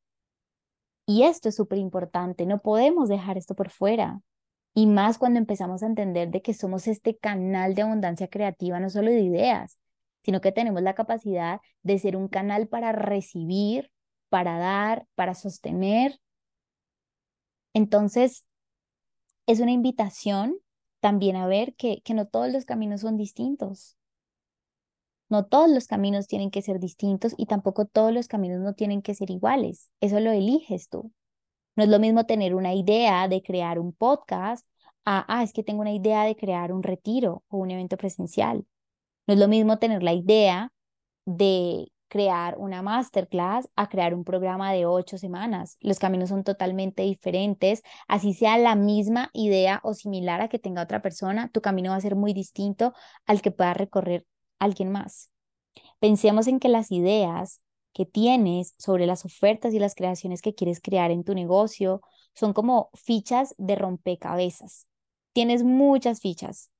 Y 1.06 1.22
esto 1.22 1.48
es 1.48 1.56
súper 1.56 1.78
importante, 1.78 2.44
no 2.44 2.58
podemos 2.60 3.08
dejar 3.08 3.38
esto 3.38 3.54
por 3.54 3.70
fuera. 3.70 4.20
Y 4.74 4.86
más 4.86 5.16
cuando 5.16 5.38
empezamos 5.38 5.82
a 5.82 5.86
entender 5.86 6.30
de 6.30 6.42
que 6.42 6.52
somos 6.52 6.88
este 6.88 7.16
canal 7.16 7.74
de 7.74 7.82
abundancia 7.82 8.28
creativa, 8.28 8.78
no 8.80 8.90
solo 8.90 9.10
de 9.10 9.22
ideas, 9.22 9.78
sino 10.22 10.42
que 10.42 10.52
tenemos 10.52 10.82
la 10.82 10.94
capacidad 10.94 11.60
de 11.82 11.98
ser 11.98 12.14
un 12.14 12.28
canal 12.28 12.68
para 12.68 12.92
recibir, 12.92 13.90
para 14.28 14.58
dar, 14.58 15.06
para 15.14 15.34
sostener. 15.34 16.20
Entonces, 17.72 18.44
es 19.46 19.60
una 19.60 19.72
invitación 19.72 20.58
también 21.00 21.36
a 21.36 21.46
ver 21.46 21.74
que, 21.76 22.02
que 22.02 22.12
no 22.12 22.26
todos 22.26 22.52
los 22.52 22.66
caminos 22.66 23.00
son 23.00 23.16
distintos. 23.16 23.96
No 25.28 25.46
todos 25.46 25.70
los 25.70 25.86
caminos 25.86 26.26
tienen 26.26 26.50
que 26.50 26.62
ser 26.62 26.78
distintos 26.78 27.34
y 27.36 27.46
tampoco 27.46 27.86
todos 27.86 28.12
los 28.12 28.28
caminos 28.28 28.60
no 28.60 28.74
tienen 28.74 29.02
que 29.02 29.14
ser 29.14 29.30
iguales. 29.30 29.90
Eso 30.00 30.20
lo 30.20 30.30
eliges 30.30 30.88
tú. 30.88 31.12
No 31.76 31.84
es 31.84 31.88
lo 31.90 31.98
mismo 31.98 32.26
tener 32.26 32.54
una 32.54 32.74
idea 32.74 33.28
de 33.28 33.42
crear 33.42 33.78
un 33.78 33.92
podcast 33.92 34.66
a, 35.04 35.24
ah, 35.28 35.42
es 35.42 35.52
que 35.52 35.64
tengo 35.64 35.80
una 35.80 35.92
idea 35.92 36.24
de 36.24 36.36
crear 36.36 36.72
un 36.72 36.82
retiro 36.82 37.44
o 37.48 37.58
un 37.58 37.70
evento 37.70 37.96
presencial. 37.96 38.66
No 39.26 39.34
es 39.34 39.40
lo 39.40 39.48
mismo 39.48 39.78
tener 39.78 40.02
la 40.02 40.12
idea 40.12 40.72
de 41.26 41.90
crear 42.08 42.56
una 42.58 42.82
masterclass 42.82 43.68
a 43.76 43.88
crear 43.88 44.14
un 44.14 44.24
programa 44.24 44.72
de 44.72 44.86
ocho 44.86 45.18
semanas. 45.18 45.76
Los 45.80 45.98
caminos 45.98 46.28
son 46.28 46.44
totalmente 46.44 47.02
diferentes. 47.02 47.82
Así 48.06 48.34
sea 48.34 48.56
la 48.58 48.76
misma 48.76 49.30
idea 49.32 49.80
o 49.82 49.94
similar 49.94 50.40
a 50.40 50.48
que 50.48 50.60
tenga 50.60 50.82
otra 50.82 51.02
persona, 51.02 51.50
tu 51.52 51.60
camino 51.60 51.90
va 51.90 51.96
a 51.96 52.00
ser 52.00 52.14
muy 52.14 52.32
distinto 52.32 52.94
al 53.26 53.42
que 53.42 53.50
pueda 53.50 53.74
recorrer 53.74 54.26
alguien 54.58 54.90
más. 54.90 55.30
Pensemos 55.98 56.46
en 56.46 56.60
que 56.60 56.68
las 56.68 56.92
ideas 56.92 57.62
que 57.92 58.04
tienes 58.04 58.74
sobre 58.78 59.06
las 59.06 59.24
ofertas 59.24 59.72
y 59.72 59.78
las 59.78 59.94
creaciones 59.94 60.42
que 60.42 60.54
quieres 60.54 60.80
crear 60.80 61.10
en 61.10 61.24
tu 61.24 61.34
negocio 61.34 62.02
son 62.34 62.52
como 62.52 62.90
fichas 62.94 63.54
de 63.56 63.76
rompecabezas. 63.76 64.88
Tienes 65.32 65.62
muchas 65.62 66.20
fichas, 66.20 66.70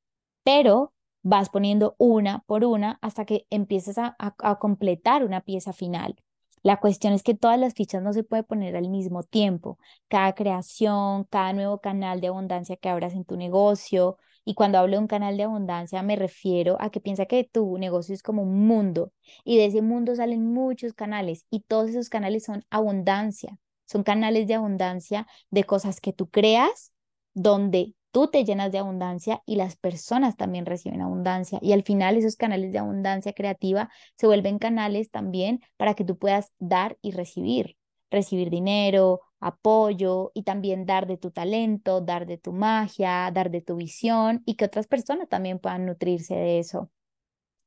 pero 0.43 0.93
vas 1.23 1.49
poniendo 1.49 1.95
una 1.99 2.41
por 2.47 2.65
una 2.65 2.99
hasta 3.01 3.25
que 3.25 3.47
empieces 3.51 3.97
a, 3.99 4.17
a, 4.19 4.59
completar 4.59 5.25
una 5.25 5.41
pieza 5.41 5.73
final. 5.73 6.17
La 6.63 6.81
cuestión 6.81 7.13
es 7.13 7.23
que 7.23 7.35
todas 7.35 7.59
las 7.59 7.75
fichas 7.75 8.03
no 8.03 8.13
se 8.13 8.25
pueden 8.25 8.45
poner 8.45 8.77
al 8.77 8.89
mismo 8.89 9.23
tiempo. 9.23 9.79
Cada 10.09 10.35
creación, 10.35 11.25
cada 11.25 11.53
nuevo 11.53 11.81
canal 11.81 12.21
de 12.21 12.29
abundancia 12.29 12.77
que 12.77 12.89
abras 12.89 13.15
en 13.15 13.25
tu 13.25 13.37
negocio, 13.37 14.19
y 14.45 14.55
cuando 14.55 14.79
hablo 14.79 14.97
de 14.97 15.03
un 15.03 15.07
canal 15.07 15.37
de 15.37 15.45
abundancia, 15.45 16.03
me 16.03 16.17
refiero 16.17 16.77
a 16.81 16.91
que 16.91 17.01
piensa 17.01 17.27
que 17.27 17.45
tu 17.45 17.79
negocio 17.79 18.15
es 18.15 18.23
como 18.23 18.43
un 18.43 18.67
mundo 18.67 19.13
y 19.45 19.57
de 19.57 19.67
ese 19.67 19.83
mundo 19.83 20.15
salen 20.15 20.53
muchos 20.53 20.93
canales 20.93 21.47
y 21.51 21.61
todos 21.61 21.91
esos 21.91 22.09
canales 22.09 22.45
son 22.45 22.65
abundancia. 22.71 23.59
Son 23.87 24.03
canales 24.03 24.47
de 24.47 24.55
abundancia 24.55 25.27
de 25.51 25.65
cosas 25.65 26.01
que 26.01 26.13
tú 26.13 26.29
creas, 26.29 26.93
donde 27.35 27.95
tú 28.13 28.29
te 28.29 28.45
llenas 28.45 28.71
de 28.73 28.79
abundancia 28.79 29.43
y 29.45 29.57
las 29.57 29.77
personas 29.77 30.37
también 30.37 30.67
reciben 30.67 31.01
abundancia. 31.03 31.59
Y 31.61 31.73
al 31.73 31.83
final 31.83 32.17
esos 32.17 32.37
canales 32.37 32.73
de 32.73 32.79
abundancia 32.79 33.33
creativa 33.33 33.91
se 34.17 34.27
vuelven 34.27 34.59
canales 34.59 35.11
también 35.11 35.61
para 35.77 35.95
que 35.95 36.05
tú 36.05 36.17
puedas 36.17 36.53
dar 36.59 36.97
y 37.03 37.11
recibir. 37.11 37.77
Recibir 38.11 38.51
dinero, 38.51 39.21
apoyo 39.45 40.33
y 40.35 40.43
también 40.43 40.87
dar 40.87 41.07
de 41.07 41.19
tu 41.19 41.31
talento, 41.31 42.01
dar 42.01 42.27
de 42.27 42.39
tu 42.39 42.53
magia, 42.53 43.31
dar 43.31 43.51
de 43.51 43.61
tu 43.61 43.77
visión 43.77 44.43
y 44.47 44.55
que 44.55 44.65
otras 44.65 44.87
personas 44.87 45.29
también 45.29 45.59
puedan 45.59 45.85
nutrirse 45.85 46.35
de 46.35 46.59
eso. 46.59 46.91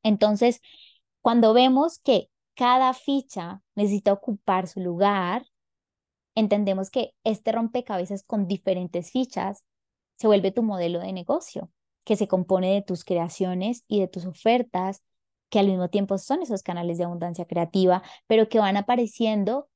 Entonces, 0.01 0.59
cuando 1.21 1.53
vemos 1.53 1.99
que 1.99 2.29
cada 2.55 2.93
ficha 2.93 3.61
necesita 3.75 4.11
ocupar 4.11 4.67
su 4.67 4.79
lugar, 4.79 5.45
entendemos 6.33 6.89
que 6.89 7.13
este 7.23 7.51
rompecabezas 7.51 8.23
con 8.23 8.47
diferentes 8.47 9.11
fichas 9.11 9.63
se 10.17 10.25
vuelve 10.25 10.51
tu 10.51 10.63
modelo 10.63 10.99
de 10.99 11.13
negocio, 11.13 11.69
que 12.05 12.15
se 12.15 12.27
compone 12.27 12.73
de 12.73 12.81
tus 12.81 13.05
creaciones 13.05 13.83
y 13.87 13.99
de 13.99 14.07
tus 14.07 14.25
ofertas, 14.25 15.03
que 15.49 15.59
al 15.59 15.67
mismo 15.67 15.89
tiempo 15.89 16.17
son 16.17 16.41
esos 16.41 16.63
canales 16.63 16.97
de 16.97 17.03
abundancia 17.03 17.45
creativa, 17.45 18.01
pero 18.25 18.49
que 18.49 18.57
van 18.57 18.77
apareciendo 18.77 19.69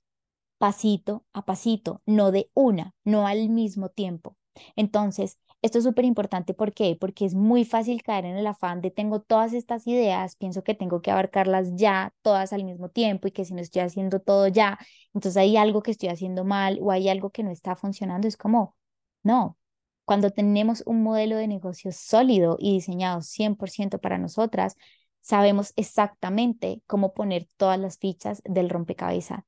pasito 0.61 1.25
a 1.33 1.45
pasito, 1.45 2.01
no 2.05 2.31
de 2.31 2.49
una, 2.53 2.93
no 3.03 3.27
al 3.27 3.49
mismo 3.49 3.89
tiempo. 3.89 4.37
Entonces, 4.75 5.37
Esto 5.63 5.77
es 5.77 5.83
súper 5.83 6.05
importante, 6.05 6.55
¿por 6.55 6.73
qué? 6.73 6.97
Porque 6.99 7.23
es 7.25 7.35
muy 7.35 7.65
fácil 7.65 8.01
caer 8.01 8.25
en 8.25 8.35
el 8.35 8.47
afán 8.47 8.81
de 8.81 8.89
tengo 8.89 9.21
todas 9.21 9.53
estas 9.53 9.85
ideas, 9.87 10.35
pienso 10.35 10.63
que 10.63 10.73
tengo 10.73 11.01
que 11.03 11.11
abarcarlas 11.11 11.75
ya, 11.75 12.13
todas 12.23 12.51
al 12.53 12.63
mismo 12.63 12.89
tiempo 12.89 13.27
y 13.27 13.31
que 13.31 13.45
si 13.45 13.53
no 13.53 13.61
estoy 13.61 13.83
haciendo 13.83 14.19
todo 14.21 14.47
ya, 14.47 14.79
entonces 15.13 15.37
hay 15.37 15.57
algo 15.57 15.83
que 15.83 15.91
estoy 15.91 16.09
haciendo 16.09 16.45
mal 16.45 16.79
o 16.81 16.91
hay 16.91 17.09
algo 17.09 17.29
que 17.29 17.43
no 17.43 17.51
está 17.51 17.75
funcionando. 17.75 18.27
Es 18.27 18.37
como, 18.37 18.75
no, 19.23 19.57
cuando 20.05 20.31
tenemos 20.31 20.81
un 20.87 21.03
modelo 21.03 21.37
de 21.37 21.47
negocio 21.47 21.91
sólido 21.91 22.57
y 22.59 22.73
diseñado 22.73 23.21
100% 23.21 23.99
para 23.99 24.17
nosotras, 24.17 24.75
sabemos 25.21 25.73
exactamente 25.75 26.81
cómo 26.87 27.13
poner 27.13 27.47
todas 27.57 27.79
las 27.79 27.97
fichas 27.99 28.41
del 28.45 28.69
rompecabezas 28.69 29.43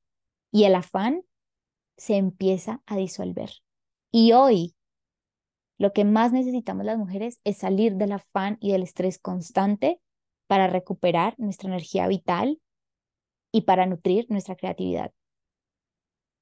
y 0.54 0.66
el 0.66 0.76
afán 0.76 1.24
se 1.96 2.16
empieza 2.16 2.80
a 2.86 2.96
disolver. 2.96 3.50
Y 4.12 4.34
hoy 4.34 4.76
lo 5.78 5.92
que 5.92 6.04
más 6.04 6.30
necesitamos 6.30 6.86
las 6.86 6.96
mujeres 6.96 7.40
es 7.42 7.58
salir 7.58 7.96
del 7.96 8.12
afán 8.12 8.56
y 8.60 8.70
del 8.70 8.84
estrés 8.84 9.18
constante 9.18 10.00
para 10.46 10.68
recuperar 10.68 11.34
nuestra 11.38 11.68
energía 11.70 12.06
vital 12.06 12.60
y 13.50 13.62
para 13.62 13.86
nutrir 13.86 14.26
nuestra 14.28 14.54
creatividad. 14.54 15.12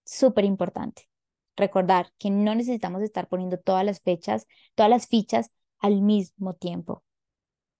Súper 0.04 0.45
importante. 0.45 1.09
Recordar 1.57 2.12
que 2.19 2.28
no 2.28 2.54
necesitamos 2.54 3.00
estar 3.00 3.28
poniendo 3.28 3.59
todas 3.59 3.87
las 3.87 4.00
fechas, 4.02 4.47
todas 4.75 4.90
las 4.90 5.07
fichas 5.07 5.50
al 5.78 6.02
mismo 6.02 6.52
tiempo. 6.52 7.02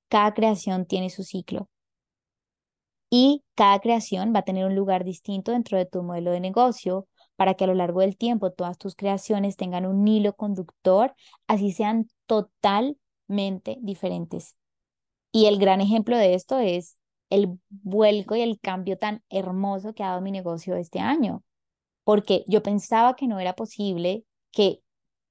Cada 0.09 0.33
creación 0.33 0.87
tiene 0.87 1.11
su 1.11 1.25
ciclo 1.25 1.69
y 3.14 3.45
cada 3.54 3.78
creación 3.78 4.33
va 4.35 4.38
a 4.38 4.45
tener 4.45 4.64
un 4.64 4.75
lugar 4.75 5.04
distinto 5.04 5.52
dentro 5.52 5.76
de 5.76 5.85
tu 5.85 6.02
modelo 6.02 6.31
de 6.31 6.40
negocio, 6.40 7.07
para 7.37 7.52
que 7.52 7.64
a 7.64 7.66
lo 7.66 7.75
largo 7.75 8.00
del 8.00 8.16
tiempo 8.16 8.52
todas 8.52 8.78
tus 8.78 8.95
creaciones 8.97 9.59
tengan 9.59 9.85
un 9.85 10.09
hilo 10.09 10.33
conductor, 10.33 11.14
así 11.47 11.73
sean 11.73 12.09
totalmente 12.25 13.76
diferentes. 13.83 14.57
Y 15.31 15.45
el 15.45 15.59
gran 15.59 15.83
ejemplo 15.83 16.16
de 16.16 16.33
esto 16.33 16.59
es 16.59 16.97
el 17.28 17.59
vuelco 17.69 18.35
y 18.35 18.40
el 18.40 18.59
cambio 18.59 18.97
tan 18.97 19.23
hermoso 19.28 19.92
que 19.92 20.02
ha 20.04 20.09
dado 20.09 20.23
mi 20.23 20.31
negocio 20.33 20.76
este 20.76 20.99
año, 20.99 21.42
porque 22.04 22.45
yo 22.49 22.62
pensaba 22.62 23.14
que 23.14 23.26
no 23.26 23.40
era 23.40 23.52
posible 23.52 24.25
que 24.52 24.81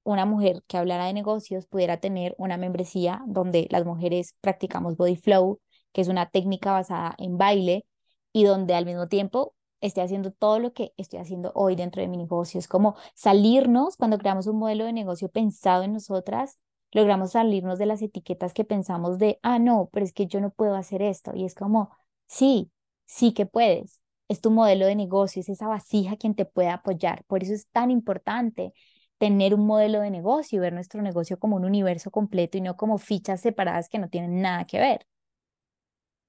una 0.04 0.24
mujer 0.24 0.62
que 0.68 0.78
hablara 0.78 1.06
de 1.06 1.14
negocios 1.14 1.66
pudiera 1.66 1.96
tener 1.96 2.36
una 2.38 2.58
membresía 2.58 3.24
donde 3.26 3.66
las 3.72 3.84
mujeres 3.84 4.36
practicamos 4.40 4.96
body 4.96 5.16
flow, 5.16 5.58
que 5.92 6.00
es 6.00 6.08
una 6.08 6.26
técnica 6.30 6.72
basada 6.72 7.14
en 7.18 7.38
baile 7.38 7.86
y 8.32 8.44
donde 8.44 8.74
al 8.74 8.86
mismo 8.86 9.08
tiempo 9.08 9.54
esté 9.80 10.00
haciendo 10.00 10.30
todo 10.32 10.58
lo 10.58 10.72
que 10.72 10.92
estoy 10.96 11.18
haciendo 11.18 11.52
hoy 11.54 11.76
dentro 11.76 12.02
de 12.02 12.08
mi 12.08 12.16
negocio. 12.16 12.58
Es 12.58 12.68
como 12.68 12.96
salirnos 13.14 13.96
cuando 13.96 14.18
creamos 14.18 14.46
un 14.46 14.58
modelo 14.58 14.84
de 14.84 14.92
negocio 14.92 15.28
pensado 15.28 15.82
en 15.82 15.92
nosotras, 15.92 16.58
logramos 16.92 17.32
salirnos 17.32 17.78
de 17.78 17.86
las 17.86 18.02
etiquetas 18.02 18.52
que 18.54 18.64
pensamos 18.64 19.18
de, 19.18 19.38
ah, 19.42 19.58
no, 19.58 19.88
pero 19.92 20.04
es 20.04 20.12
que 20.12 20.26
yo 20.26 20.40
no 20.40 20.50
puedo 20.50 20.74
hacer 20.76 21.02
esto. 21.02 21.32
Y 21.34 21.44
es 21.44 21.54
como, 21.54 21.90
sí, 22.26 22.70
sí 23.06 23.32
que 23.32 23.46
puedes. 23.46 24.00
Es 24.28 24.40
tu 24.40 24.50
modelo 24.50 24.86
de 24.86 24.94
negocio, 24.96 25.40
es 25.40 25.48
esa 25.48 25.68
vasija 25.68 26.16
quien 26.16 26.34
te 26.34 26.44
puede 26.44 26.68
apoyar. 26.70 27.24
Por 27.24 27.42
eso 27.42 27.52
es 27.54 27.68
tan 27.68 27.90
importante 27.90 28.72
tener 29.18 29.54
un 29.54 29.66
modelo 29.66 30.00
de 30.00 30.10
negocio 30.10 30.56
y 30.58 30.60
ver 30.60 30.72
nuestro 30.72 31.02
negocio 31.02 31.38
como 31.38 31.56
un 31.56 31.64
universo 31.64 32.10
completo 32.10 32.58
y 32.58 32.60
no 32.60 32.76
como 32.76 32.98
fichas 32.98 33.40
separadas 33.40 33.88
que 33.88 33.98
no 33.98 34.08
tienen 34.08 34.40
nada 34.42 34.64
que 34.66 34.78
ver. 34.80 35.06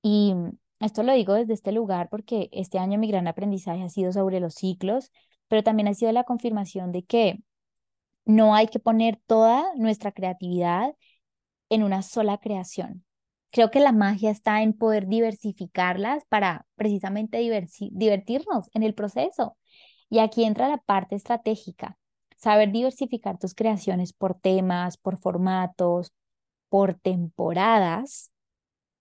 Y 0.04 0.36
esto 0.80 1.02
lo 1.02 1.14
digo 1.14 1.34
desde 1.34 1.54
este 1.54 1.72
lugar 1.72 2.10
porque 2.10 2.50
este 2.52 2.78
año 2.78 3.00
mi 3.00 3.08
gran 3.08 3.28
aprendizaje 3.28 3.84
ha 3.84 3.90
sido 3.90 4.12
sobre 4.12 4.40
los 4.42 4.54
ciclos, 4.54 5.12
pero 5.48 5.64
también 5.64 5.88
ha 5.88 5.94
sido 5.94 6.12
la 6.12 6.26
confirmación 6.26 6.92
de 6.92 7.04
que 7.04 7.40
no 8.26 8.54
hay 8.54 8.68
que 8.68 8.80
poner 8.80 9.20
toda 9.26 9.64
nuestra 9.76 10.12
creatividad 10.12 10.94
en 11.70 11.84
una 11.84 12.02
sola 12.02 12.38
creación. 12.38 13.06
Creo 13.52 13.72
que 13.72 13.80
la 13.80 13.94
magia 13.94 14.30
está 14.30 14.62
en 14.62 14.74
poder 14.74 15.08
diversificarlas 15.08 16.26
para 16.28 16.66
precisamente 16.76 17.38
divertirnos 17.38 18.70
en 18.74 18.84
el 18.84 18.94
proceso. 18.94 19.58
Y 20.10 20.20
aquí 20.20 20.44
entra 20.44 20.68
la 20.68 20.80
parte 20.80 21.16
estratégica, 21.16 21.98
saber 22.36 22.72
diversificar 22.72 23.38
tus 23.38 23.54
creaciones 23.56 24.12
por 24.12 24.36
temas, 24.38 24.98
por 24.98 25.18
formatos, 25.18 26.12
por 26.68 26.96
temporadas, 26.96 28.33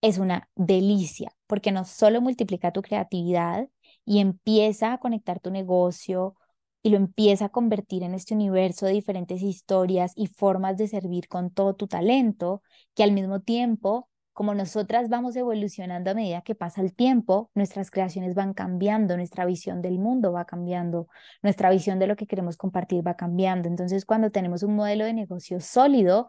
es 0.03 0.19
una 0.19 0.51
delicia, 0.57 1.33
porque 1.47 1.73
no 1.73 1.85
solo 1.85 2.21
multiplica 2.21 2.73
tu 2.73 2.83
creatividad 2.83 3.69
y 4.05 4.19
empieza 4.19 4.93
a 4.93 4.99
conectar 4.99 5.41
tu 5.41 5.51
negocio 5.51 6.37
y 6.83 6.91
lo 6.91 6.97
empieza 6.97 7.47
a 7.47 7.49
convertir 7.51 8.03
en 8.03 8.15
este 8.15 8.35
universo 8.35 8.87
de 8.87 8.93
diferentes 8.93 9.41
historias 9.43 10.13
y 10.17 10.27
formas 10.27 10.77
de 10.77 10.89
servir 10.89 11.29
con 11.29 11.51
todo 11.51 11.75
tu 11.75 11.87
talento, 11.87 12.63
que 12.95 13.05
al 13.05 13.13
mismo 13.13 13.41
tiempo, 13.41 14.09
como 14.33 14.55
nosotras 14.55 15.09
vamos 15.09 15.37
evolucionando 15.37 16.11
a 16.11 16.15
medida 16.15 16.43
que 16.43 16.57
pasa 16.57 16.81
el 16.81 16.95
tiempo, 16.95 17.51
nuestras 17.55 17.93
creaciones 17.93 18.35
van 18.35 18.55
cambiando, 18.55 19.17
nuestra 19.17 19.45
visión 19.45 19.83
del 19.83 20.01
mundo 20.01 20.33
va 20.33 20.45
cambiando, 20.47 21.07
nuestra 21.43 21.71
visión 21.71 22.01
de 22.01 22.09
lo 22.09 22.17
que 22.17 22.27
queremos 22.27 22.57
compartir 22.57 23.07
va 23.07 23.15
cambiando. 23.15 23.69
Entonces, 23.69 24.05
cuando 24.05 24.31
tenemos 24.31 24.65
un 24.65 24.75
modelo 24.75 25.05
de 25.05 25.15
negocio 25.15 25.61
sólido, 25.61 26.29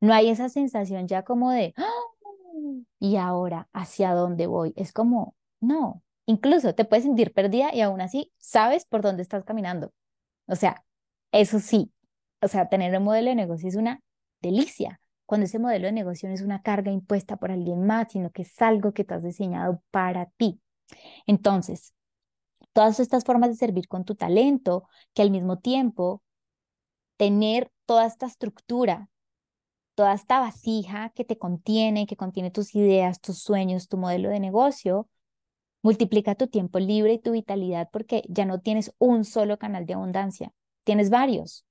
no 0.00 0.12
hay 0.12 0.30
esa 0.30 0.48
sensación 0.48 1.06
ya 1.06 1.22
como 1.22 1.52
de, 1.52 1.74
¡Ah! 1.76 2.11
Y 2.98 3.16
ahora 3.16 3.68
hacia 3.72 4.14
dónde 4.14 4.46
voy. 4.46 4.72
Es 4.76 4.92
como, 4.92 5.36
no, 5.60 6.02
incluso 6.26 6.74
te 6.74 6.84
puedes 6.84 7.04
sentir 7.04 7.32
perdida 7.32 7.74
y 7.74 7.80
aún 7.80 8.00
así 8.00 8.32
sabes 8.38 8.84
por 8.86 9.02
dónde 9.02 9.22
estás 9.22 9.44
caminando. 9.44 9.92
O 10.46 10.56
sea, 10.56 10.84
eso 11.32 11.60
sí, 11.60 11.92
o 12.40 12.48
sea, 12.48 12.68
tener 12.68 12.96
un 12.96 13.04
modelo 13.04 13.30
de 13.30 13.36
negocio 13.36 13.68
es 13.68 13.76
una 13.76 14.00
delicia. 14.40 15.00
Cuando 15.26 15.46
ese 15.46 15.58
modelo 15.58 15.86
de 15.86 15.92
negocio 15.92 16.28
no 16.28 16.34
es 16.34 16.42
una 16.42 16.62
carga 16.62 16.90
impuesta 16.90 17.36
por 17.36 17.50
alguien 17.52 17.86
más, 17.86 18.12
sino 18.12 18.30
que 18.30 18.42
es 18.42 18.60
algo 18.60 18.92
que 18.92 19.04
tú 19.04 19.14
has 19.14 19.22
diseñado 19.22 19.82
para 19.90 20.26
ti. 20.36 20.60
Entonces, 21.26 21.94
todas 22.72 23.00
estas 23.00 23.24
formas 23.24 23.50
de 23.50 23.56
servir 23.56 23.88
con 23.88 24.04
tu 24.04 24.14
talento, 24.14 24.88
que 25.14 25.22
al 25.22 25.30
mismo 25.30 25.58
tiempo 25.58 26.22
tener 27.16 27.70
toda 27.86 28.06
esta 28.06 28.26
estructura 28.26 29.08
toda 29.94 30.14
esta 30.14 30.40
vasija 30.40 31.10
que 31.10 31.24
te 31.24 31.38
contiene, 31.38 32.06
que 32.06 32.16
contiene 32.16 32.50
tus 32.50 32.74
ideas, 32.74 33.20
tus 33.20 33.38
sueños, 33.38 33.88
tu 33.88 33.96
modelo 33.98 34.30
de 34.30 34.40
negocio, 34.40 35.08
multiplica 35.82 36.34
tu 36.34 36.48
tiempo 36.48 36.78
libre 36.78 37.14
y 37.14 37.18
tu 37.18 37.32
vitalidad 37.32 37.88
porque 37.92 38.22
ya 38.28 38.44
no 38.46 38.60
tienes 38.60 38.94
un 38.98 39.24
solo 39.24 39.58
canal 39.58 39.86
de 39.86 39.94
abundancia, 39.94 40.52
tienes 40.84 41.10
varios. 41.10 41.66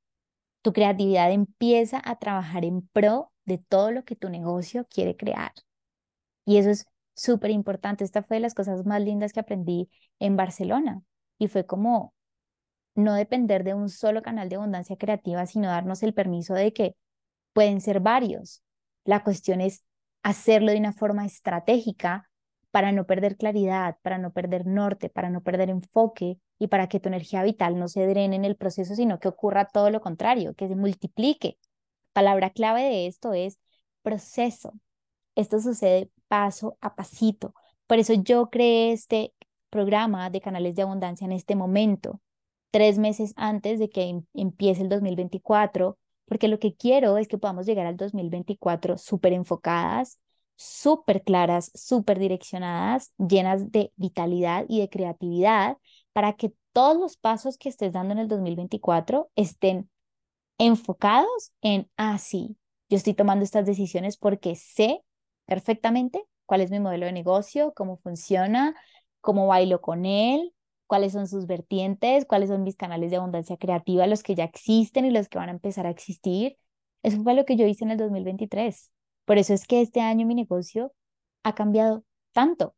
Tu 0.62 0.74
creatividad 0.74 1.32
empieza 1.32 2.02
a 2.04 2.18
trabajar 2.18 2.66
en 2.66 2.88
pro 2.88 3.32
de 3.46 3.58
todo 3.58 3.92
lo 3.92 4.04
que 4.06 4.16
tu 4.16 4.30
negocio 4.30 4.86
quiere 4.90 5.16
crear. 5.18 5.54
Y 6.46 6.58
eso 6.58 6.70
es 6.70 6.86
súper 7.16 7.52
importante. 7.52 8.04
Esta 8.04 8.24
fue 8.24 8.38
de 8.38 8.42
las 8.42 8.54
cosas 8.54 8.86
más 8.86 9.02
lindas 9.02 9.34
que 9.34 9.40
aprendí 9.40 9.90
en 10.20 10.36
Barcelona. 10.36 11.02
Y 11.40 11.48
fue 11.48 11.66
como 11.66 12.14
no 12.96 13.14
depender 13.16 13.64
de 13.64 13.74
un 13.74 13.90
solo 13.90 14.22
canal 14.22 14.50
de 14.50 14.58
abundancia 14.58 14.98
creativa, 14.98 15.46
sino 15.46 15.68
darnos 15.70 16.04
el 16.04 16.14
permiso 16.14 16.54
de 16.54 16.74
que 16.74 16.96
pueden 17.54 17.82
ser 17.82 18.00
varios. 18.00 18.64
La 19.04 19.24
cuestión 19.24 19.62
es 19.62 19.84
hacerlo 20.24 20.72
de 20.72 20.78
una 20.78 20.94
forma 20.94 21.26
estratégica 21.26 22.30
para 22.72 22.92
no 22.92 23.06
perder 23.06 23.38
claridad, 23.38 23.98
para 24.02 24.18
no 24.18 24.32
perder 24.32 24.66
norte, 24.66 25.10
para 25.10 25.30
no 25.30 25.42
perder 25.42 25.70
enfoque 25.70 26.40
y 26.58 26.68
para 26.68 26.88
que 26.88 27.00
tu 27.00 27.10
energía 27.10 27.44
vital 27.44 27.78
no 27.78 27.88
se 27.88 28.08
drene 28.08 28.36
en 28.36 28.46
el 28.46 28.56
proceso, 28.56 28.96
sino 28.96 29.20
que 29.20 29.28
ocurra 29.28 29.66
todo 29.66 29.90
lo 29.90 30.02
contrario, 30.02 30.54
que 30.56 30.68
se 30.68 30.76
multiplique. 30.76 31.58
Palabra 32.14 32.50
clave 32.52 32.84
de 32.84 33.08
esto 33.08 33.34
es 33.34 33.60
proceso. 34.02 34.74
Esto 35.36 35.60
sucede 35.60 36.10
paso 36.28 36.78
a 36.82 36.96
pasito. 36.96 37.54
Por 37.88 38.00
eso 38.00 38.14
yo 38.14 38.50
creé 38.50 38.94
este 38.94 39.34
programa 39.70 40.30
de 40.30 40.42
canales 40.42 40.76
de 40.76 40.84
abundancia 40.84 41.26
en 41.26 41.32
este 41.32 41.56
momento, 41.56 42.22
tres 42.72 42.98
meses 42.98 43.34
antes 43.36 43.80
de 43.80 43.90
que 43.90 44.04
em-, 44.04 44.26
empiece 44.34 44.82
el 44.82 44.90
2024, 44.90 45.98
porque 46.32 46.48
lo 46.48 46.60
que 46.60 46.74
quiero 46.74 47.18
es 47.18 47.28
que 47.28 47.38
podamos 47.38 47.66
llegar 47.66 47.86
al 47.86 47.98
2024 47.98 48.98
súper 48.98 49.34
enfocadas, 49.34 50.18
súper 50.56 51.24
claras, 51.24 51.72
súper 51.76 52.20
direccionadas, 52.20 53.12
llenas 53.18 53.70
de 53.74 53.92
vitalidad 53.98 54.64
y 54.70 54.80
de 54.80 54.88
creatividad, 54.88 55.76
para 56.14 56.32
que 56.38 56.54
todos 56.72 56.98
los 56.98 57.18
pasos 57.18 57.58
que 57.58 57.68
estés 57.68 57.92
dando 57.92 58.14
en 58.14 58.20
el 58.20 58.30
2024 58.30 59.30
estén 59.36 59.90
enfocados 60.58 61.52
en, 61.62 61.90
ah, 61.98 62.18
yo 62.32 62.56
estoy 62.96 63.14
tomando 63.14 63.44
estas 63.44 63.66
decisiones 63.66 64.16
porque 64.16 64.56
sé 64.56 65.02
perfectamente 65.48 66.24
cuál 66.46 66.62
es 66.62 66.72
mi 66.72 66.80
modelo 66.80 67.08
de 67.08 67.12
negocio, 67.12 67.74
cómo 67.76 67.98
funciona, 67.98 68.74
cómo 69.20 69.48
bailo 69.48 69.82
con 69.82 70.06
él, 70.06 70.54
cuáles 70.92 71.14
son 71.14 71.26
sus 71.26 71.48
vertientes, 71.48 72.26
cuáles 72.26 72.50
son 72.50 72.64
mis 72.64 72.76
canales 72.76 73.12
de 73.12 73.16
abundancia 73.16 73.56
creativa, 73.56 74.06
los 74.08 74.24
que 74.24 74.36
ya 74.36 74.44
existen 74.44 75.06
y 75.06 75.12
los 75.12 75.30
que 75.30 75.38
van 75.38 75.48
a 75.48 75.54
empezar 75.54 75.88
a 75.88 75.90
existir. 75.90 76.58
Eso 77.02 77.24
fue 77.24 77.34
lo 77.34 77.46
que 77.46 77.56
yo 77.56 77.66
hice 77.66 77.86
en 77.86 77.92
el 77.92 77.98
2023. 77.98 78.92
Por 79.24 79.38
eso 79.38 79.54
es 79.54 79.66
que 79.68 79.80
este 79.80 80.02
año 80.02 80.28
mi 80.28 80.36
negocio 80.36 80.92
ha 81.44 81.56
cambiado 81.56 82.04
tanto. 82.34 82.76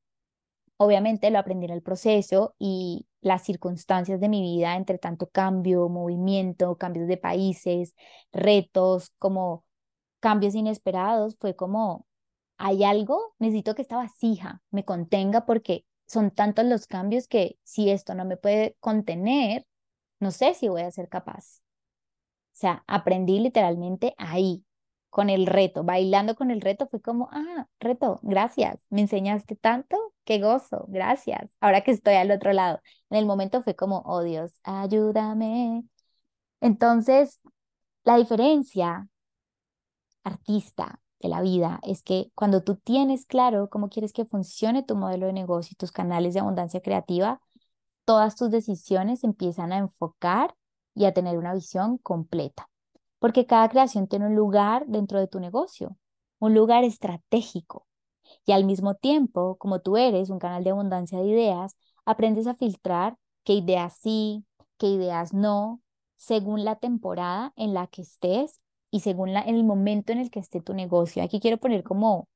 Obviamente 0.77 1.31
lo 1.31 1.39
aprendí 1.39 1.65
en 1.65 1.71
el 1.71 1.81
proceso 1.81 2.53
y 2.59 3.07
las 3.21 3.45
circunstancias 3.45 4.19
de 4.19 4.29
mi 4.29 4.43
vida, 4.43 4.75
entre 4.75 4.99
tanto 4.99 5.27
cambio, 5.31 5.89
movimiento, 5.89 6.77
cambios 6.77 7.07
de 7.07 7.17
países, 7.17 7.95
retos, 8.31 9.09
como 9.17 9.65
cambios 10.19 10.53
inesperados, 10.53 11.35
fue 11.39 11.55
como, 11.55 12.05
hay 12.59 12.83
algo, 12.83 13.33
necesito 13.39 13.73
que 13.73 13.81
esta 13.81 13.97
vasija 13.97 14.61
me 14.69 14.85
contenga 14.85 15.47
porque 15.47 15.87
son 16.07 16.31
tantos 16.31 16.65
los 16.65 16.87
cambios 16.87 17.27
que 17.27 17.57
si 17.63 17.89
esto 17.91 18.15
no 18.15 18.25
me 18.25 18.37
puede 18.37 18.75
contener, 18.79 19.65
no 20.19 20.31
sé 20.31 20.53
si 20.53 20.67
voy 20.69 20.81
a 20.83 20.91
ser 20.91 21.09
capaz. 21.09 21.61
O 22.53 22.55
sea, 22.55 22.83
aprendí 22.87 23.39
literalmente 23.39 24.13
ahí, 24.17 24.63
con 25.09 25.29
el 25.29 25.45
reto, 25.47 25.83
bailando 25.83 26.35
con 26.35 26.51
el 26.51 26.61
reto, 26.61 26.87
fue 26.87 27.01
como, 27.01 27.29
ah, 27.31 27.67
reto, 27.79 28.19
gracias, 28.23 28.79
me 28.89 29.01
enseñaste 29.01 29.55
tanto, 29.55 29.97
qué 30.25 30.39
gozo, 30.39 30.85
gracias. 30.87 31.51
Ahora 31.59 31.81
que 31.81 31.91
estoy 31.91 32.15
al 32.15 32.31
otro 32.31 32.53
lado, 32.53 32.79
en 33.09 33.17
el 33.19 33.25
momento 33.25 33.61
fue 33.63 33.75
como, 33.75 34.01
oh 34.05 34.23
Dios, 34.23 34.59
ayúdame. 34.63 35.83
Entonces, 36.61 37.41
la 38.05 38.17
diferencia 38.17 39.07
artista 40.25 40.99
de 41.23 41.29
la 41.29 41.41
vida 41.41 41.79
es 41.83 42.03
que 42.03 42.31
cuando 42.35 42.63
tú 42.63 42.75
tienes 42.75 43.25
claro 43.25 43.69
cómo 43.69 43.89
quieres 43.89 44.13
que 44.13 44.25
funcione 44.25 44.83
tu 44.83 44.95
modelo 44.95 45.25
de 45.27 45.33
negocio 45.33 45.71
y 45.73 45.77
tus 45.77 45.91
canales 45.91 46.35
de 46.35 46.41
abundancia 46.41 46.81
creativa, 46.81 47.41
todas 48.05 48.35
tus 48.35 48.51
decisiones 48.51 49.23
empiezan 49.23 49.71
a 49.73 49.77
enfocar 49.79 50.55
y 50.95 51.05
a 51.05 51.13
tener 51.13 51.37
una 51.37 51.53
visión 51.53 51.97
completa 51.97 52.69
porque 53.23 53.45
cada 53.45 53.69
creación 53.69 54.07
tiene 54.09 54.27
un 54.27 54.35
lugar 54.35 54.85
dentro 54.85 55.17
de 55.17 55.27
tu 55.27 55.39
negocio, 55.39 55.95
un 56.39 56.53
lugar 56.53 56.83
estratégico. 56.83 57.87
Y 58.45 58.51
al 58.51 58.65
mismo 58.65 58.95
tiempo, 58.95 59.55
como 59.59 59.79
tú 59.79 59.95
eres 59.95 60.29
un 60.29 60.39
canal 60.39 60.65
de 60.65 60.71
abundancia 60.71 61.19
de 61.19 61.27
ideas, 61.27 61.77
aprendes 62.03 62.47
a 62.47 62.53
filtrar 62.53 63.17
qué 63.45 63.53
ideas 63.53 63.95
sí, 63.95 64.43
qué 64.77 64.87
ideas 64.87 65.33
no, 65.33 65.81
según 66.17 66.65
la 66.65 66.75
temporada 66.75 67.53
en 67.55 67.73
la 67.73 67.87
que 67.87 68.01
estés 68.01 68.59
y 68.93 69.01
según 69.01 69.33
la, 69.33 69.41
el 69.41 69.63
momento 69.63 70.13
en 70.13 70.19
el 70.19 70.29
que 70.31 70.39
esté 70.39 70.61
tu 70.61 70.73
negocio. 70.73 71.23
Aquí 71.23 71.39
quiero 71.39 71.57
poner 71.57 71.83
como 71.83 72.29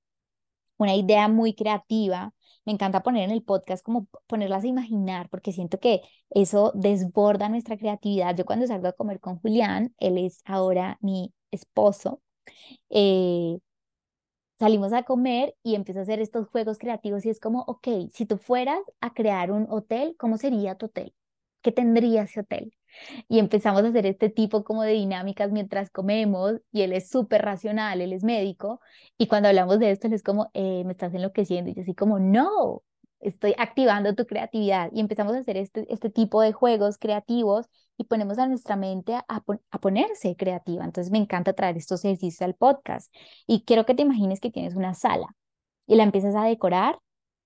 una 0.78 0.96
idea 0.96 1.28
muy 1.28 1.54
creativa 1.56 2.34
me 2.67 2.74
encanta 2.74 3.02
poner 3.02 3.24
en 3.24 3.32
el 3.32 3.43
podcast 3.43 3.84
como 3.84 4.08
ponerlas 4.28 4.65
a 4.65 4.67
imaginar, 4.67 5.30
porque 5.30 5.54
siento 5.54 5.80
que 5.80 6.02
eso 6.30 6.74
desborda 6.76 7.48
nuestra 7.48 7.78
creatividad. 7.78 8.36
Yo 8.36 8.46
cuando 8.46 8.67
salgo 8.67 8.89
a 8.89 8.91
comer 8.93 9.22
con 9.22 9.39
Julián, 9.39 9.96
él 10.00 10.17
es 10.17 10.41
ahora 10.46 10.98
mi 11.02 11.34
esposo, 11.52 12.22
eh, 12.89 13.60
salimos 14.60 14.93
a 14.93 15.04
comer 15.04 15.56
y 15.63 15.76
empiezo 15.76 16.00
a 16.02 16.04
hacer 16.04 16.20
estos 16.20 16.48
juegos 16.50 16.78
creativos 16.78 17.26
y 17.26 17.30
es 17.30 17.39
como, 17.39 17.62
ok, 17.67 17.88
si 18.13 18.26
tú 18.26 18.38
fueras 18.38 18.80
a 19.02 19.13
crear 19.13 19.52
un 19.52 19.67
hotel, 19.70 20.15
¿cómo 20.20 20.38
sería 20.38 20.76
tu 20.76 20.88
hotel? 20.88 21.13
¿Qué 21.62 21.72
tendría 21.72 22.24
ese 22.24 22.41
hotel? 22.41 22.77
Y 23.27 23.39
empezamos 23.39 23.83
a 23.83 23.88
hacer 23.88 24.05
este 24.05 24.29
tipo 24.29 24.63
como 24.63 24.83
de 24.83 24.93
dinámicas 24.93 25.51
mientras 25.51 25.89
comemos 25.89 26.55
y 26.71 26.81
él 26.81 26.93
es 26.93 27.10
súper 27.10 27.43
racional, 27.43 28.01
él 28.01 28.13
es 28.13 28.23
médico 28.23 28.79
y 29.17 29.27
cuando 29.27 29.49
hablamos 29.49 29.79
de 29.79 29.91
esto 29.91 30.07
él 30.07 30.13
es 30.13 30.23
como, 30.23 30.49
eh, 30.53 30.83
me 30.86 30.91
estás 30.91 31.13
enloqueciendo 31.13 31.71
y 31.71 31.75
yo 31.75 31.81
así 31.81 31.93
como, 31.95 32.19
no, 32.19 32.83
estoy 33.19 33.55
activando 33.57 34.15
tu 34.15 34.25
creatividad 34.25 34.89
y 34.93 34.99
empezamos 34.99 35.36
a 35.36 35.39
hacer 35.39 35.57
este, 35.57 35.91
este 35.91 36.10
tipo 36.10 36.41
de 36.41 36.53
juegos 36.53 36.97
creativos 36.97 37.67
y 37.97 38.05
ponemos 38.05 38.38
a 38.39 38.47
nuestra 38.47 38.75
mente 38.75 39.15
a, 39.15 39.25
a 39.27 39.79
ponerse 39.79 40.36
creativa. 40.36 40.83
Entonces 40.83 41.12
me 41.12 41.17
encanta 41.17 41.53
traer 41.53 41.77
estos 41.77 42.05
ejercicios 42.05 42.41
al 42.43 42.55
podcast 42.55 43.13
y 43.47 43.63
quiero 43.65 43.86
que 43.86 43.95
te 43.95 44.03
imagines 44.03 44.39
que 44.39 44.51
tienes 44.51 44.75
una 44.75 44.93
sala 44.93 45.27
y 45.88 45.95
la 45.95 46.03
empiezas 46.03 46.36
a 46.36 46.43
decorar 46.43 46.99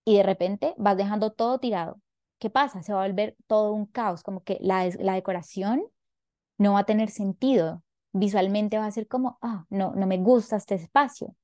y 0.06 0.18
de 0.18 0.24
repente 0.24 0.74
vas 0.78 0.98
dejando 0.98 1.32
todo 1.32 1.60
tirado 1.60 2.00
¿qué 2.42 2.50
pasa? 2.50 2.82
Se 2.82 2.92
va 2.92 3.04
a 3.04 3.08
volver 3.08 3.38
todo 3.48 3.72
un 3.72 3.86
caos, 3.86 4.24
como 4.24 4.44
que 4.44 4.58
la, 4.62 4.90
la 5.00 5.14
decoración 5.14 5.84
no 6.58 6.74
va 6.74 6.80
a 6.80 6.86
tener 6.86 7.10
sentido. 7.12 7.84
Visualmente 8.14 8.80
va 8.80 8.88
a 8.88 8.92
ser 8.92 9.08
como, 9.08 9.38
ah, 9.42 9.66
no, 9.70 9.94
no 9.96 10.08
me 10.08 10.18
gusta 10.18 10.58
este 10.58 10.76
espacio. 10.76 11.36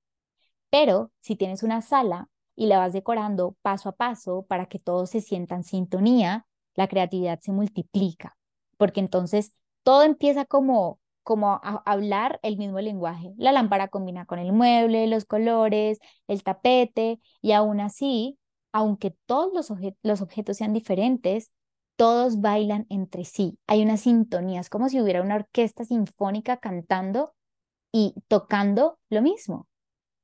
Pero 0.72 1.12
si 1.22 1.36
tienes 1.36 1.64
una 1.64 1.82
sala 1.82 2.30
y 2.56 2.66
la 2.66 2.80
vas 2.80 2.94
decorando 2.94 3.56
paso 3.62 3.90
a 3.90 3.92
paso 3.94 4.46
para 4.50 4.66
que 4.66 4.80
todo 4.80 5.06
se 5.06 5.22
sienta 5.22 5.56
en 5.56 5.64
sintonía, 5.64 6.48
la 6.74 6.88
creatividad 6.88 7.40
se 7.42 7.52
multiplica, 7.52 8.36
porque 8.78 9.00
entonces 9.00 9.54
todo 9.84 10.04
empieza 10.04 10.46
como 10.46 11.00
como 11.24 11.52
a 11.52 11.84
hablar 11.86 12.40
el 12.42 12.56
mismo 12.58 12.80
lenguaje. 12.80 13.34
La 13.38 13.52
lámpara 13.52 13.90
combina 13.90 14.26
con 14.26 14.40
el 14.40 14.54
mueble, 14.54 15.08
los 15.08 15.26
colores, 15.26 16.00
el 16.30 16.42
tapete, 16.42 17.20
y 17.42 17.52
aún 17.52 17.82
así 17.82 18.40
aunque 18.78 19.16
todos 19.26 19.52
los, 20.04 20.22
objetos 20.22 20.58
sean 20.58 20.72
diferentes, 20.72 21.52
todos 21.96 22.42
bailan 22.42 22.86
entre 22.90 23.26
sí. 23.26 23.58
Hay 23.66 23.82
una 23.82 23.98
sintonía, 23.98 24.60
es 24.60 24.70
como 24.70 24.88
si 24.88 25.02
hubiera 25.02 25.24
una 25.24 25.34
orquesta 25.34 25.84
sinfónica 25.84 26.58
cantando 26.58 27.34
y 27.92 28.14
tocando 28.28 29.00
lo 29.10 29.24
mismo. 29.24 29.68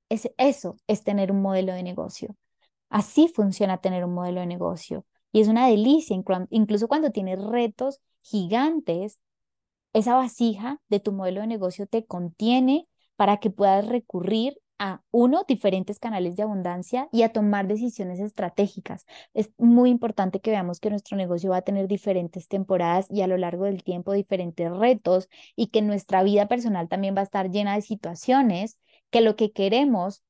Es, 0.08 0.32
eso 0.38 0.78
es 0.86 1.04
tener 1.04 1.32
un 1.32 1.42
modelo 1.42 1.74
de 1.74 1.82
negocio. 1.82 2.36
Así 2.90 3.28
funciona 3.28 3.80
tener 3.80 4.06
un 4.06 4.14
modelo 4.14 4.42
de 4.42 4.46
negocio. 4.46 5.04
Y 5.32 5.42
es 5.42 5.48
una 5.48 5.68
delicia, 5.68 6.16
incluso 6.52 6.88
cuando 6.88 7.10
tienes 7.10 7.44
retos 7.44 8.02
gigantes, 8.22 9.18
esa 9.94 10.14
vasija 10.14 10.80
de 10.90 11.00
tu 11.00 11.12
modelo 11.12 11.42
de 11.42 11.48
negocio 11.48 11.88
te 11.88 12.06
contiene 12.06 12.88
para 13.16 13.38
que 13.38 13.50
puedas 13.50 13.88
recurrir 13.88 14.60
a, 14.84 15.02
uno, 15.12 15.46
diferentes 15.48 15.98
canales 15.98 16.36
de 16.36 16.44
abundancia 16.44 17.08
y 17.14 17.22
a 17.22 17.30
tomar 17.32 17.68
decisiones 17.68 18.20
estratégicas. 18.20 19.06
Es 19.34 19.50
muy 19.58 19.90
importante 19.90 20.42
que 20.42 20.52
veamos 20.52 20.82
que 20.82 20.90
nuestro 20.90 21.16
negocio 21.16 21.52
va 21.52 21.58
a 21.58 21.62
tener 21.62 21.88
diferentes 21.88 22.50
temporadas 22.50 23.08
y 23.10 23.22
a 23.22 23.28
lo 23.28 23.38
largo 23.38 23.64
del 23.64 23.82
tiempo 23.82 24.12
diferentes 24.12 24.70
retos 24.70 25.30
y 25.56 25.68
que 25.68 25.82
nuestra 25.82 26.22
vida 26.22 26.50
personal 26.50 26.90
también 26.90 27.16
va 27.16 27.22
a 27.22 27.24
estar 27.24 27.50
llena 27.50 27.76
de 27.76 27.82
situaciones 27.82 28.78
que 29.10 29.22
lo 29.22 29.38
que 29.38 29.54
queremos 29.54 30.22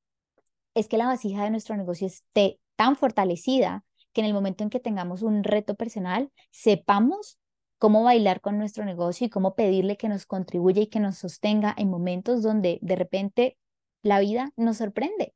es 0.75 0.87
que 0.87 0.97
la 0.97 1.07
vasija 1.07 1.43
de 1.45 1.49
nuestro 1.49 1.75
negocio 1.75 2.05
esté 2.05 2.59
tan 2.75 2.95
fortalecida 2.95 3.83
que 4.13 4.21
en 4.21 4.27
el 4.27 4.35
momento 4.35 4.63
en 4.63 4.69
que 4.69 4.79
tengamos 4.79 5.23
un 5.23 5.43
reto 5.43 5.73
personal, 5.73 6.31
sepamos 6.51 7.39
cómo 7.79 8.03
bailar 8.03 8.39
con 8.39 8.59
nuestro 8.59 8.85
negocio 8.85 9.25
y 9.25 9.29
cómo 9.31 9.55
pedirle 9.55 9.97
que 9.97 10.09
nos 10.09 10.27
contribuya 10.27 10.83
y 10.83 10.87
que 10.87 10.99
nos 10.99 11.17
sostenga 11.17 11.73
en 11.75 11.89
momentos 11.89 12.43
donde 12.43 12.77
de 12.83 12.95
repente 12.95 13.57
la 14.03 14.19
vida 14.19 14.51
nos 14.55 14.77
sorprende. 14.77 15.33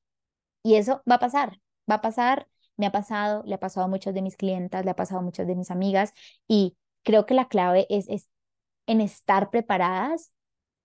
Y 0.64 0.76
eso 0.76 1.02
va 1.10 1.16
a 1.16 1.20
pasar, 1.20 1.60
va 1.90 1.96
a 1.96 2.02
pasar, 2.02 2.48
me 2.78 2.86
ha 2.86 2.92
pasado, 2.92 3.44
le 3.46 3.56
ha 3.56 3.60
pasado 3.60 3.86
a 3.86 3.90
muchas 3.90 4.14
de 4.14 4.22
mis 4.22 4.38
clientas, 4.38 4.86
le 4.86 4.92
ha 4.92 4.96
pasado 4.96 5.22
a 5.22 5.24
muchas 5.24 5.48
de 5.48 5.56
mis 5.56 5.72
amigas 5.72 6.14
y 6.48 6.78
creo 7.04 7.26
que 7.26 7.34
la 7.34 7.48
clave 7.48 7.88
es, 7.90 8.08
es 8.10 8.30
en 8.86 9.02
estar 9.02 9.50
preparadas 9.50 10.32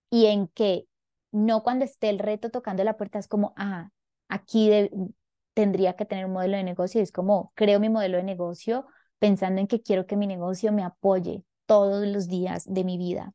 y 0.09 0.27
en 0.27 0.47
que 0.47 0.87
no 1.31 1.63
cuando 1.63 1.85
esté 1.85 2.09
el 2.09 2.19
reto 2.19 2.49
tocando 2.51 2.83
la 2.83 2.97
puerta 2.97 3.19
es 3.19 3.27
como, 3.27 3.53
ah, 3.57 3.89
aquí 4.29 4.69
tendría 5.53 5.95
que 5.95 6.05
tener 6.05 6.25
un 6.25 6.33
modelo 6.33 6.57
de 6.57 6.63
negocio, 6.63 7.01
es 7.01 7.11
como 7.11 7.51
creo 7.55 7.79
mi 7.79 7.89
modelo 7.89 8.17
de 8.17 8.23
negocio 8.23 8.85
pensando 9.19 9.61
en 9.61 9.67
que 9.67 9.81
quiero 9.81 10.05
que 10.05 10.17
mi 10.17 10.27
negocio 10.27 10.71
me 10.71 10.83
apoye 10.83 11.43
todos 11.65 12.05
los 12.07 12.27
días 12.27 12.65
de 12.67 12.83
mi 12.83 12.97
vida. 12.97 13.33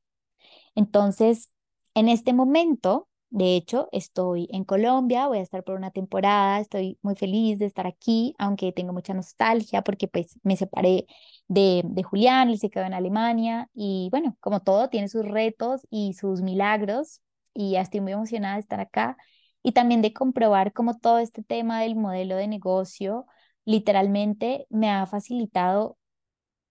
Entonces, 0.74 1.50
en 1.94 2.08
este 2.08 2.32
momento, 2.32 3.07
de 3.30 3.56
hecho, 3.56 3.88
estoy 3.92 4.48
en 4.52 4.64
Colombia, 4.64 5.26
voy 5.28 5.38
a 5.38 5.42
estar 5.42 5.62
por 5.64 5.74
una 5.76 5.90
temporada, 5.90 6.60
estoy 6.60 6.98
muy 7.02 7.14
feliz 7.14 7.58
de 7.58 7.66
estar 7.66 7.86
aquí, 7.86 8.34
aunque 8.38 8.72
tengo 8.72 8.92
mucha 8.92 9.12
nostalgia 9.14 9.82
porque 9.82 10.08
pues 10.08 10.38
me 10.42 10.56
separé 10.56 11.06
de, 11.48 11.82
de 11.84 12.02
Julián, 12.02 12.48
él 12.48 12.58
se 12.58 12.70
quedó 12.70 12.84
en 12.84 12.94
Alemania 12.94 13.68
y 13.74 14.08
bueno, 14.10 14.36
como 14.40 14.60
todo, 14.60 14.88
tiene 14.88 15.08
sus 15.08 15.26
retos 15.26 15.86
y 15.90 16.14
sus 16.14 16.40
milagros 16.42 17.20
y 17.54 17.72
ya 17.72 17.82
estoy 17.82 18.00
muy 18.00 18.12
emocionada 18.12 18.54
de 18.54 18.60
estar 18.60 18.80
acá 18.80 19.16
y 19.62 19.72
también 19.72 20.02
de 20.02 20.12
comprobar 20.12 20.72
cómo 20.72 20.96
todo 20.98 21.18
este 21.18 21.42
tema 21.42 21.82
del 21.82 21.96
modelo 21.96 22.36
de 22.36 22.48
negocio 22.48 23.26
literalmente 23.64 24.66
me 24.70 24.90
ha 24.90 25.04
facilitado 25.06 25.98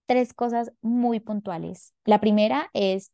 tres 0.06 0.34
cosas 0.34 0.72
muy 0.82 1.20
puntuales. 1.20 1.94
La 2.06 2.20
primera 2.20 2.70
es 2.74 3.12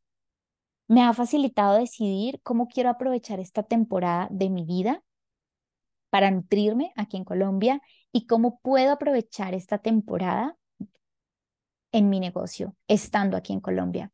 me 0.93 1.01
ha 1.01 1.11
facilitado 1.13 1.79
decidir 1.79 2.39
cómo 2.43 2.67
quiero 2.67 2.89
aprovechar 2.91 3.39
esta 3.39 3.63
temporada 3.63 4.27
de 4.29 4.51
mi 4.51 4.63
vida 4.63 5.01
para 6.11 6.29
nutrirme 6.29 6.93
aquí 6.95 7.17
en 7.17 7.23
Colombia 7.23 7.81
y 8.11 8.27
cómo 8.27 8.59
puedo 8.59 8.91
aprovechar 8.91 9.55
esta 9.55 9.79
temporada 9.79 10.55
en 11.91 12.09
mi 12.09 12.19
negocio 12.19 12.75
estando 12.87 13.37
aquí 13.37 13.53
en 13.53 13.59
Colombia. 13.59 14.11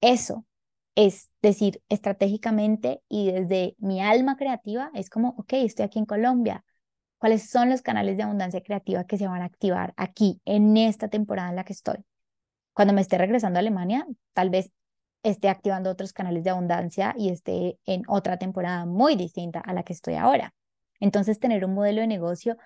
Eso 0.00 0.46
es 0.94 1.30
decir, 1.42 1.82
estratégicamente 1.90 3.02
y 3.06 3.30
desde 3.30 3.76
mi 3.78 4.00
alma 4.00 4.38
creativa, 4.38 4.90
es 4.94 5.10
como, 5.10 5.34
ok, 5.36 5.52
estoy 5.52 5.84
aquí 5.84 5.98
en 5.98 6.06
Colombia. 6.06 6.64
¿Cuáles 7.18 7.50
son 7.50 7.68
los 7.68 7.82
canales 7.82 8.16
de 8.16 8.22
abundancia 8.22 8.62
creativa 8.62 9.04
que 9.04 9.18
se 9.18 9.26
van 9.26 9.42
a 9.42 9.44
activar 9.44 9.92
aquí 9.98 10.40
en 10.46 10.74
esta 10.78 11.08
temporada 11.08 11.50
en 11.50 11.56
la 11.56 11.64
que 11.64 11.74
estoy? 11.74 11.98
Cuando 12.72 12.94
me 12.94 13.02
esté 13.02 13.18
regresando 13.18 13.58
a 13.58 13.60
Alemania, 13.60 14.06
tal 14.32 14.48
vez 14.48 14.72
esté 15.30 15.48
activando 15.48 15.90
otros 15.90 16.12
canales 16.12 16.44
de 16.44 16.50
abundancia 16.50 17.14
y 17.18 17.30
esté 17.30 17.78
en 17.84 18.02
otra 18.08 18.38
temporada 18.38 18.86
muy 18.86 19.16
distinta 19.16 19.60
a 19.60 19.72
la 19.72 19.82
que 19.82 19.92
estoy 19.92 20.14
ahora. 20.14 20.54
Entonces, 21.00 21.40
tener 21.40 21.64
un 21.64 21.74
modelo 21.74 22.00
de 22.00 22.06
negocio 22.06 22.56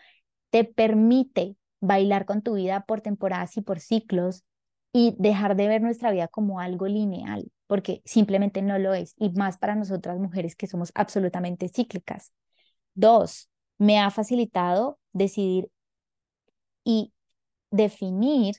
te 0.50 0.64
permite 0.64 1.56
bailar 1.80 2.26
con 2.26 2.42
tu 2.42 2.54
vida 2.54 2.84
por 2.86 3.00
temporadas 3.00 3.56
y 3.56 3.62
por 3.62 3.80
ciclos 3.80 4.44
y 4.92 5.14
dejar 5.18 5.56
de 5.56 5.68
ver 5.68 5.80
nuestra 5.82 6.10
vida 6.10 6.28
como 6.28 6.60
algo 6.60 6.86
lineal, 6.86 7.50
porque 7.66 8.02
simplemente 8.04 8.60
no 8.60 8.78
lo 8.78 8.92
es, 8.92 9.14
y 9.16 9.30
más 9.30 9.56
para 9.56 9.74
nosotras 9.74 10.18
mujeres 10.18 10.56
que 10.56 10.66
somos 10.66 10.90
absolutamente 10.94 11.68
cíclicas. 11.68 12.32
Dos, 12.94 13.48
me 13.78 14.00
ha 14.00 14.10
facilitado 14.10 14.98
decidir 15.12 15.70
y 16.84 17.12
definir 17.70 18.56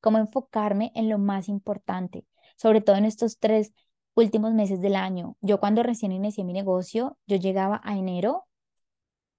cómo 0.00 0.18
enfocarme 0.18 0.92
en 0.94 1.08
lo 1.08 1.18
más 1.18 1.48
importante, 1.48 2.24
sobre 2.56 2.80
todo 2.80 2.96
en 2.96 3.04
estos 3.04 3.38
tres 3.38 3.72
últimos 4.14 4.52
meses 4.54 4.80
del 4.80 4.96
año. 4.96 5.36
Yo 5.40 5.60
cuando 5.60 5.82
recién 5.82 6.12
inicié 6.12 6.44
mi 6.44 6.52
negocio, 6.52 7.18
yo 7.26 7.36
llegaba 7.36 7.80
a 7.84 7.96
enero, 7.98 8.46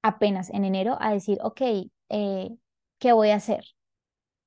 apenas 0.02 0.50
en 0.52 0.66
enero, 0.66 0.98
a 1.00 1.12
decir, 1.14 1.40
ok, 1.44 1.62
eh, 2.10 2.58
¿qué 3.00 3.14
voy 3.14 3.30
a 3.30 3.36
hacer? 3.36 3.66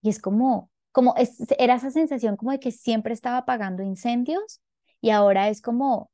Y 0.02 0.10
es 0.10 0.20
como, 0.20 0.70
como 0.92 1.14
era 1.58 1.76
esa 1.76 1.90
sensación 1.90 2.36
como 2.36 2.52
de 2.52 2.60
que 2.60 2.70
siempre 2.72 3.14
estaba 3.14 3.38
apagando 3.38 3.82
incendios 3.82 4.60
y 5.00 5.10
ahora 5.10 5.48
es 5.48 5.62
como, 5.62 6.10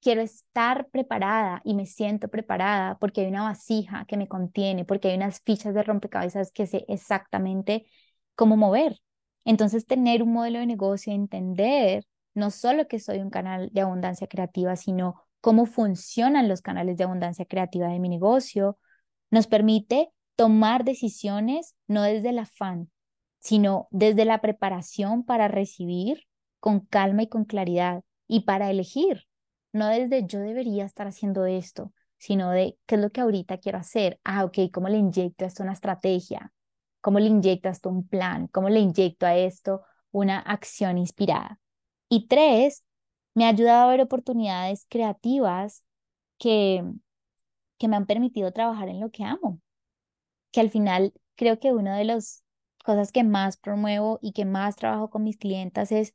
quiero 0.00 0.22
estar 0.22 0.88
preparada 0.90 1.60
y 1.64 1.74
me 1.74 1.86
siento 1.86 2.28
preparada 2.28 2.98
porque 2.98 3.22
hay 3.22 3.28
una 3.28 3.44
vasija 3.44 4.04
que 4.06 4.16
me 4.16 4.28
contiene, 4.28 4.84
porque 4.84 5.08
hay 5.08 5.16
unas 5.16 5.40
fichas 5.40 5.74
de 5.74 5.82
rompecabezas 5.82 6.52
que 6.52 6.66
sé 6.66 6.84
exactamente 6.88 7.86
cómo 8.34 8.56
mover. 8.56 9.00
Entonces, 9.44 9.86
tener 9.86 10.22
un 10.22 10.32
modelo 10.32 10.58
de 10.58 10.66
negocio, 10.66 11.12
entender 11.12 12.04
no 12.34 12.50
solo 12.50 12.86
que 12.88 13.00
soy 13.00 13.18
un 13.18 13.30
canal 13.30 13.70
de 13.72 13.80
abundancia 13.80 14.26
creativa, 14.26 14.76
sino 14.76 15.16
cómo 15.40 15.66
funcionan 15.66 16.48
los 16.48 16.62
canales 16.62 16.96
de 16.96 17.04
abundancia 17.04 17.44
creativa 17.46 17.88
de 17.88 17.98
mi 17.98 18.08
negocio, 18.08 18.78
nos 19.30 19.46
permite 19.46 20.10
tomar 20.36 20.84
decisiones 20.84 21.74
no 21.86 22.02
desde 22.02 22.30
el 22.30 22.38
afán, 22.38 22.90
sino 23.40 23.88
desde 23.90 24.24
la 24.24 24.40
preparación 24.40 25.24
para 25.24 25.48
recibir 25.48 26.24
con 26.60 26.80
calma 26.80 27.22
y 27.24 27.28
con 27.28 27.44
claridad 27.44 28.02
y 28.26 28.40
para 28.40 28.70
elegir, 28.70 29.24
no 29.72 29.88
desde 29.88 30.26
yo 30.26 30.40
debería 30.40 30.84
estar 30.84 31.06
haciendo 31.06 31.46
esto, 31.46 31.92
sino 32.18 32.50
de 32.50 32.78
qué 32.86 32.96
es 32.96 33.00
lo 33.00 33.10
que 33.10 33.20
ahorita 33.20 33.58
quiero 33.58 33.78
hacer. 33.78 34.20
Ah, 34.24 34.44
ok, 34.44 34.58
¿cómo 34.72 34.88
le 34.88 34.98
inyecto 34.98 35.44
esto 35.44 35.62
una 35.62 35.72
estrategia? 35.72 36.52
¿Cómo 37.00 37.18
le 37.20 37.26
inyecto 37.26 37.68
esto 37.68 37.88
un 37.90 38.06
plan? 38.08 38.48
¿Cómo 38.48 38.68
le 38.68 38.80
inyecto 38.80 39.26
a 39.26 39.36
esto 39.36 39.82
una 40.10 40.38
acción 40.40 40.98
inspirada? 40.98 41.60
Y 42.08 42.26
tres, 42.28 42.84
me 43.34 43.44
ha 43.44 43.48
ayudado 43.50 43.88
a 43.88 43.90
ver 43.90 44.00
oportunidades 44.00 44.86
creativas 44.88 45.82
que, 46.38 46.84
que 47.78 47.88
me 47.88 47.96
han 47.96 48.06
permitido 48.06 48.52
trabajar 48.52 48.88
en 48.88 49.00
lo 49.00 49.10
que 49.10 49.24
amo. 49.24 49.60
Que 50.50 50.60
al 50.60 50.70
final 50.70 51.12
creo 51.36 51.58
que 51.60 51.72
una 51.72 51.96
de 51.96 52.04
las 52.04 52.44
cosas 52.84 53.12
que 53.12 53.24
más 53.24 53.56
promuevo 53.58 54.18
y 54.22 54.32
que 54.32 54.44
más 54.44 54.76
trabajo 54.76 55.10
con 55.10 55.24
mis 55.24 55.36
clientas 55.36 55.92
es 55.92 56.14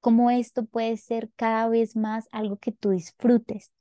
cómo 0.00 0.30
esto 0.30 0.64
puede 0.66 0.96
ser 0.96 1.30
cada 1.36 1.68
vez 1.68 1.96
más 1.96 2.28
algo 2.32 2.58
que 2.58 2.72
tú 2.72 2.90
disfrutes. 2.90 3.72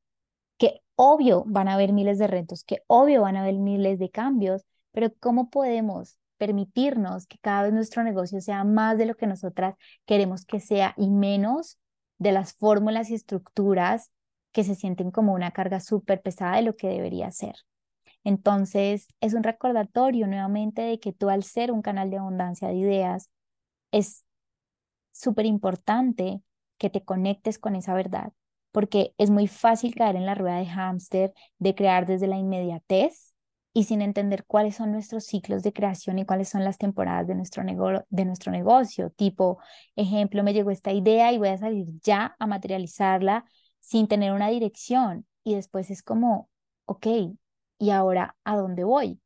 Que 0.57 0.81
obvio 0.95 1.43
van 1.47 1.67
a 1.67 1.75
haber 1.75 1.93
miles 1.93 2.19
de 2.19 2.27
retos, 2.27 2.63
que 2.63 2.83
obvio 2.87 3.21
van 3.21 3.37
a 3.37 3.43
haber 3.43 3.55
miles 3.55 3.99
de 3.99 4.09
cambios, 4.11 4.65
pero 4.91 5.13
cómo 5.19 5.49
podemos 5.49 6.17
permitirnos 6.37 7.27
que 7.27 7.37
cada 7.39 7.63
vez 7.63 7.73
nuestro 7.73 8.03
negocio 8.03 8.41
sea 8.41 8.63
más 8.63 8.97
de 8.97 9.05
lo 9.05 9.15
que 9.15 9.27
nosotras 9.27 9.75
queremos 10.05 10.45
que 10.45 10.59
sea 10.59 10.93
y 10.97 11.09
menos 11.09 11.79
de 12.17 12.31
las 12.31 12.53
fórmulas 12.53 13.09
y 13.09 13.15
estructuras 13.15 14.11
que 14.51 14.63
se 14.63 14.75
sienten 14.75 15.11
como 15.11 15.33
una 15.33 15.51
carga 15.51 15.79
súper 15.79 16.21
pesada 16.21 16.57
de 16.57 16.61
lo 16.63 16.75
que 16.75 16.87
debería 16.87 17.31
ser. 17.31 17.55
Entonces, 18.23 19.07
es 19.19 19.33
un 19.33 19.43
recordatorio 19.43 20.27
nuevamente 20.27 20.81
de 20.81 20.99
que 20.99 21.11
tú 21.11 21.29
al 21.29 21.43
ser 21.43 21.71
un 21.71 21.81
canal 21.81 22.09
de 22.09 22.17
abundancia 22.17 22.67
de 22.69 22.75
ideas, 22.75 23.29
es 23.91 24.23
súper 25.11 25.45
importante 25.45 26.41
que 26.77 26.89
te 26.89 27.03
conectes 27.03 27.59
con 27.59 27.75
esa 27.75 27.93
verdad, 27.93 28.33
porque 28.71 29.13
es 29.17 29.29
muy 29.29 29.47
fácil 29.47 29.95
caer 29.95 30.15
en 30.15 30.25
la 30.25 30.35
rueda 30.35 30.57
de 30.57 30.65
hámster, 30.65 31.33
de 31.59 31.75
crear 31.75 32.05
desde 32.05 32.27
la 32.27 32.37
inmediatez 32.37 33.32
y 33.73 33.85
sin 33.85 34.01
entender 34.01 34.45
cuáles 34.45 34.75
son 34.75 34.91
nuestros 34.91 35.25
ciclos 35.25 35.63
de 35.63 35.73
creación 35.73 36.19
y 36.19 36.25
cuáles 36.25 36.49
son 36.49 36.63
las 36.63 36.77
temporadas 36.77 37.27
de 37.27 37.35
nuestro, 37.35 37.63
de 38.09 38.25
nuestro 38.25 38.51
negocio. 38.51 39.09
Tipo, 39.11 39.59
ejemplo, 39.95 40.43
me 40.43 40.53
llegó 40.53 40.71
esta 40.71 40.91
idea 40.91 41.31
y 41.33 41.39
voy 41.39 41.49
a 41.49 41.57
salir 41.57 41.87
ya 42.03 42.35
a 42.39 42.47
materializarla 42.47 43.45
sin 43.79 44.07
tener 44.07 44.31
una 44.31 44.49
dirección. 44.49 45.25
Y 45.43 45.55
después 45.55 45.89
es 45.89 46.03
como, 46.03 46.49
ok, 46.85 47.07
¿y 47.79 47.89
ahora 47.89 48.35
a 48.43 48.55
dónde 48.57 48.83
voy? 48.83 49.19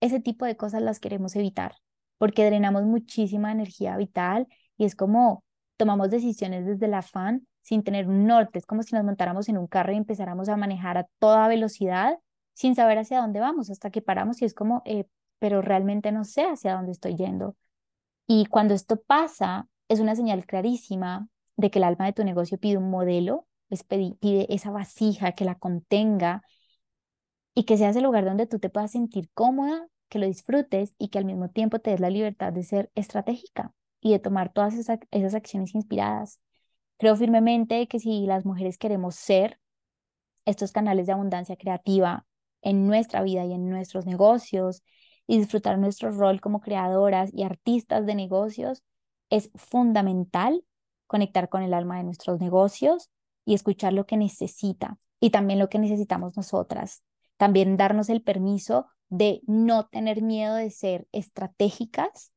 Ese 0.00 0.20
tipo 0.20 0.44
de 0.44 0.56
cosas 0.56 0.82
las 0.82 1.00
queremos 1.00 1.34
evitar 1.36 1.76
porque 2.18 2.44
drenamos 2.46 2.84
muchísima 2.84 3.52
energía 3.52 3.96
vital 3.96 4.46
y 4.76 4.84
es 4.84 4.94
como 4.94 5.44
tomamos 5.76 6.10
decisiones 6.10 6.66
desde 6.66 6.86
el 6.86 6.94
afán 6.94 7.46
sin 7.62 7.82
tener 7.82 8.08
un 8.08 8.26
norte. 8.26 8.58
Es 8.58 8.66
como 8.66 8.82
si 8.82 8.94
nos 8.94 9.04
montáramos 9.04 9.48
en 9.48 9.58
un 9.58 9.66
carro 9.66 9.92
y 9.92 9.96
empezáramos 9.96 10.48
a 10.48 10.56
manejar 10.56 10.98
a 10.98 11.06
toda 11.18 11.48
velocidad 11.48 12.18
sin 12.56 12.74
saber 12.74 12.98
hacia 12.98 13.20
dónde 13.20 13.38
vamos, 13.38 13.68
hasta 13.70 13.90
que 13.90 14.00
paramos 14.00 14.40
y 14.40 14.46
es 14.46 14.54
como, 14.54 14.82
eh, 14.86 15.06
pero 15.38 15.60
realmente 15.60 16.10
no 16.10 16.24
sé 16.24 16.44
hacia 16.46 16.74
dónde 16.74 16.92
estoy 16.92 17.14
yendo. 17.14 17.54
Y 18.26 18.46
cuando 18.46 18.72
esto 18.74 19.00
pasa, 19.02 19.68
es 19.88 20.00
una 20.00 20.16
señal 20.16 20.46
clarísima 20.46 21.28
de 21.56 21.70
que 21.70 21.78
el 21.78 21.84
alma 21.84 22.06
de 22.06 22.14
tu 22.14 22.24
negocio 22.24 22.58
pide 22.58 22.78
un 22.78 22.90
modelo, 22.90 23.46
pide 24.20 24.52
esa 24.54 24.70
vasija 24.70 25.32
que 25.32 25.44
la 25.44 25.56
contenga 25.56 26.42
y 27.54 27.64
que 27.64 27.76
sea 27.76 27.90
ese 27.90 28.00
lugar 28.00 28.24
donde 28.24 28.46
tú 28.46 28.58
te 28.58 28.70
puedas 28.70 28.92
sentir 28.92 29.30
cómoda, 29.34 29.86
que 30.08 30.18
lo 30.18 30.26
disfrutes 30.26 30.94
y 30.98 31.08
que 31.08 31.18
al 31.18 31.26
mismo 31.26 31.50
tiempo 31.50 31.78
te 31.78 31.90
des 31.90 32.00
la 32.00 32.10
libertad 32.10 32.54
de 32.54 32.62
ser 32.62 32.90
estratégica 32.94 33.74
y 34.00 34.12
de 34.12 34.18
tomar 34.18 34.50
todas 34.50 34.74
esas 34.74 35.34
acciones 35.34 35.74
inspiradas. 35.74 36.40
Creo 36.96 37.16
firmemente 37.16 37.86
que 37.86 37.98
si 38.00 38.24
las 38.24 38.46
mujeres 38.46 38.78
queremos 38.78 39.16
ser 39.16 39.60
estos 40.46 40.72
canales 40.72 41.06
de 41.06 41.12
abundancia 41.12 41.56
creativa 41.56 42.25
en 42.66 42.88
nuestra 42.88 43.22
vida 43.22 43.44
y 43.44 43.52
en 43.52 43.70
nuestros 43.70 44.06
negocios 44.06 44.82
y 45.28 45.38
disfrutar 45.38 45.78
nuestro 45.78 46.10
rol 46.10 46.40
como 46.40 46.60
creadoras 46.60 47.30
y 47.32 47.44
artistas 47.44 48.06
de 48.06 48.16
negocios, 48.16 48.82
es 49.30 49.52
fundamental 49.54 50.64
conectar 51.06 51.48
con 51.48 51.62
el 51.62 51.72
alma 51.74 51.98
de 51.98 52.02
nuestros 52.02 52.40
negocios 52.40 53.08
y 53.44 53.54
escuchar 53.54 53.92
lo 53.92 54.04
que 54.04 54.16
necesita 54.16 54.98
y 55.20 55.30
también 55.30 55.60
lo 55.60 55.68
que 55.68 55.78
necesitamos 55.78 56.36
nosotras. 56.36 57.04
También 57.36 57.76
darnos 57.76 58.08
el 58.08 58.20
permiso 58.20 58.86
de 59.10 59.42
no 59.46 59.86
tener 59.86 60.20
miedo 60.20 60.56
de 60.56 60.70
ser 60.70 61.06
estratégicas 61.12 62.32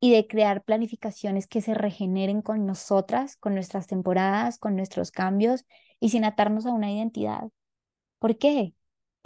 y 0.00 0.10
de 0.10 0.26
crear 0.26 0.64
planificaciones 0.64 1.46
que 1.46 1.60
se 1.60 1.74
regeneren 1.74 2.40
con 2.40 2.64
nosotras, 2.64 3.36
con 3.36 3.52
nuestras 3.52 3.86
temporadas, 3.86 4.58
con 4.58 4.74
nuestros 4.74 5.10
cambios 5.10 5.66
y 6.00 6.08
sin 6.08 6.24
atarnos 6.24 6.64
a 6.64 6.72
una 6.72 6.90
identidad. 6.90 7.50
¿Por 8.18 8.38
qué? 8.38 8.72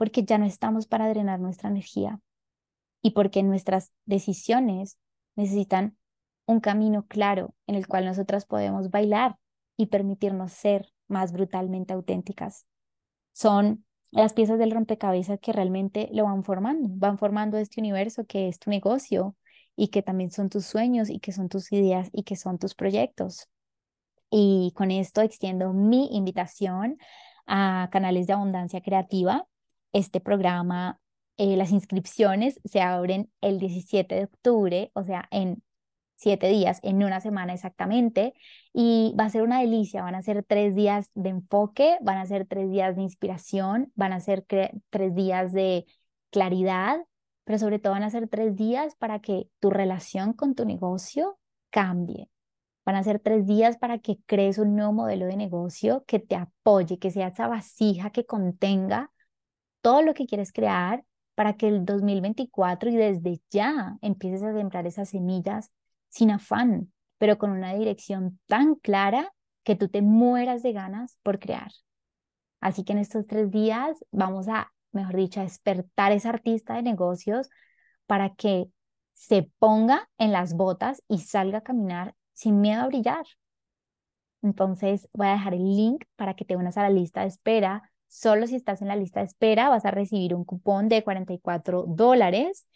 Porque 0.01 0.25
ya 0.25 0.39
no 0.39 0.47
estamos 0.47 0.87
para 0.87 1.11
drenar 1.11 1.41
nuestra 1.41 1.69
energía 1.69 2.21
y 3.03 3.11
porque 3.11 3.43
nuestras 3.43 3.93
decisiones 4.07 4.97
necesitan 5.37 5.99
un 6.47 6.61
camino 6.61 7.05
claro 7.07 7.55
en 7.67 7.75
el 7.75 7.87
cual 7.87 8.07
nosotras 8.07 8.47
podemos 8.47 8.89
bailar 8.89 9.37
y 9.77 9.89
permitirnos 9.89 10.53
ser 10.53 10.91
más 11.07 11.33
brutalmente 11.33 11.93
auténticas. 11.93 12.65
Son 13.35 13.85
las 14.11 14.33
piezas 14.33 14.59
del 14.59 14.71
rompecabezas 14.71 15.39
que 15.39 15.53
realmente 15.53 16.09
lo 16.15 16.25
van 16.25 16.45
formando, 16.45 16.89
van 16.95 17.19
formando 17.19 17.59
este 17.59 17.79
universo 17.79 18.25
que 18.25 18.49
es 18.49 18.59
tu 18.59 18.71
negocio 18.71 19.37
y 19.77 19.89
que 19.89 20.01
también 20.01 20.31
son 20.31 20.49
tus 20.49 20.65
sueños 20.65 21.11
y 21.11 21.21
que 21.21 21.33
son 21.33 21.51
tus 21.51 21.71
ideas 21.73 22.09
y 22.11 22.23
que 22.23 22.37
son 22.37 22.59
tus 22.59 22.75
proyectos. 22.75 23.51
Y 24.31 24.73
con 24.75 24.93
esto 24.93 25.21
extiendo 25.21 25.75
mi 25.75 26.09
invitación 26.17 26.97
a 27.47 27.91
canales 27.93 28.27
de 28.27 28.33
abundancia 28.33 28.81
creativa 28.81 29.47
este 29.93 30.21
programa, 30.21 31.01
eh, 31.37 31.57
las 31.57 31.73
inscripciones 31.73 32.61
se 32.65 32.81
abren 32.83 33.31
el 33.41 33.59
17 33.59 34.15
de 34.15 34.25
octubre, 34.25 34.91
o 34.95 35.05
sea, 35.05 35.27
en 35.31 35.63
siete 36.21 36.49
días, 36.49 36.81
en 36.83 37.03
una 37.03 37.21
semana 37.21 37.55
exactamente, 37.55 38.35
y 38.75 39.15
va 39.19 39.25
a 39.25 39.31
ser 39.31 39.43
una 39.43 39.61
delicia, 39.61 40.03
van 40.03 40.15
a 40.15 40.23
ser 40.23 40.45
tres 40.45 40.75
días 40.75 41.09
de 41.15 41.31
enfoque, 41.31 41.97
van 42.03 42.19
a 42.19 42.27
ser 42.27 42.47
tres 42.47 42.71
días 42.71 42.95
de 42.95 43.03
inspiración, 43.03 43.91
van 43.95 44.13
a 44.13 44.21
ser 44.21 44.45
tres 44.45 45.15
días 45.15 45.53
de 45.53 45.87
claridad, 46.31 46.99
pero 47.45 47.59
sobre 47.59 47.79
todo 47.79 47.95
van 47.95 48.03
a 48.03 48.11
ser 48.11 48.29
tres 48.29 48.55
días 48.55 48.95
para 48.97 49.21
que 49.21 49.49
tu 49.61 49.71
relación 49.71 50.35
con 50.35 50.55
tu 50.55 50.67
negocio 50.67 51.39
cambie. 51.71 52.29
Van 52.85 52.97
a 52.97 53.03
ser 53.03 53.19
tres 53.19 53.47
días 53.47 53.79
para 53.79 53.99
que 53.99 54.19
crees 54.27 54.59
un 54.59 54.77
nuevo 54.77 54.93
modelo 54.93 55.27
de 55.27 55.37
negocio 55.37 56.05
que 56.07 56.19
te 56.19 56.37
apoye, 56.37 56.99
que 56.99 57.11
sea 57.11 57.29
esa 57.29 57.49
vasija 57.49 58.11
que 58.11 58.27
contenga 58.27 59.11
todo 59.81 60.03
lo 60.03 60.15
que 60.15 60.27
quieres 60.27 60.53
crear 60.53 61.05
para 61.35 61.55
que 61.55 61.69
el 61.69 61.85
2024 61.85 62.91
y 62.91 62.97
desde 62.97 63.41
ya 63.51 63.97
empieces 64.03 64.43
a 64.43 64.53
sembrar 64.53 64.87
esas 64.87 65.11
semillas 65.11 65.71
sin 66.09 66.31
afán, 66.31 66.93
pero 67.19 67.39
con 67.39 67.51
una 67.51 67.75
dirección 67.75 68.39
tan 68.47 68.75
clara 68.75 69.33
que 69.65 69.77
tú 69.77 69.89
te 69.89 70.03
mueras 70.03 70.63
de 70.63 70.73
ganas 70.73 71.19
por 71.23 71.39
crear. 71.39 71.71
Así 72.61 72.85
que 72.85 72.93
en 72.93 72.99
estos 72.99 73.27
tres 73.27 73.51
días 73.51 74.05
vamos 74.11 74.49
a, 74.49 74.73
mejor 74.93 75.17
dicho, 75.17 75.41
a 75.41 75.45
despertar 75.45 76.13
esa 76.13 76.31
artista 76.31 76.75
de 76.75 76.83
negocios 76.83 77.49
para 78.07 78.35
que 78.35 78.67
se 79.15 79.51
ponga 79.59 80.09
en 80.19 80.33
las 80.33 80.55
botas 80.55 81.03
y 81.09 81.19
salga 81.19 81.59
a 81.59 81.63
caminar 81.63 82.15
sin 82.33 82.61
miedo 82.61 82.83
a 82.83 82.87
brillar. 82.87 83.25
Entonces 84.43 85.09
voy 85.13 85.27
a 85.29 85.33
dejar 85.33 85.55
el 85.55 85.65
link 85.65 86.05
para 86.17 86.35
que 86.35 86.45
te 86.45 86.57
unas 86.57 86.77
a 86.79 86.83
la 86.83 86.91
lista 86.91 87.23
de 87.23 87.29
espera. 87.29 87.90
Solo 88.11 88.49
si 88.49 88.57
estás 88.57 88.83
en 88.83 88.89
la 88.89 88.97
lista 88.97 89.21
de 89.21 89.27
espera 89.27 89.69
vas 89.69 89.85
a 89.85 89.93
recibir 89.93 90.35
un 90.35 90.45
cupón 90.45 90.89
de 90.89 91.05
44 91.05 91.85
dólares. 91.87 92.67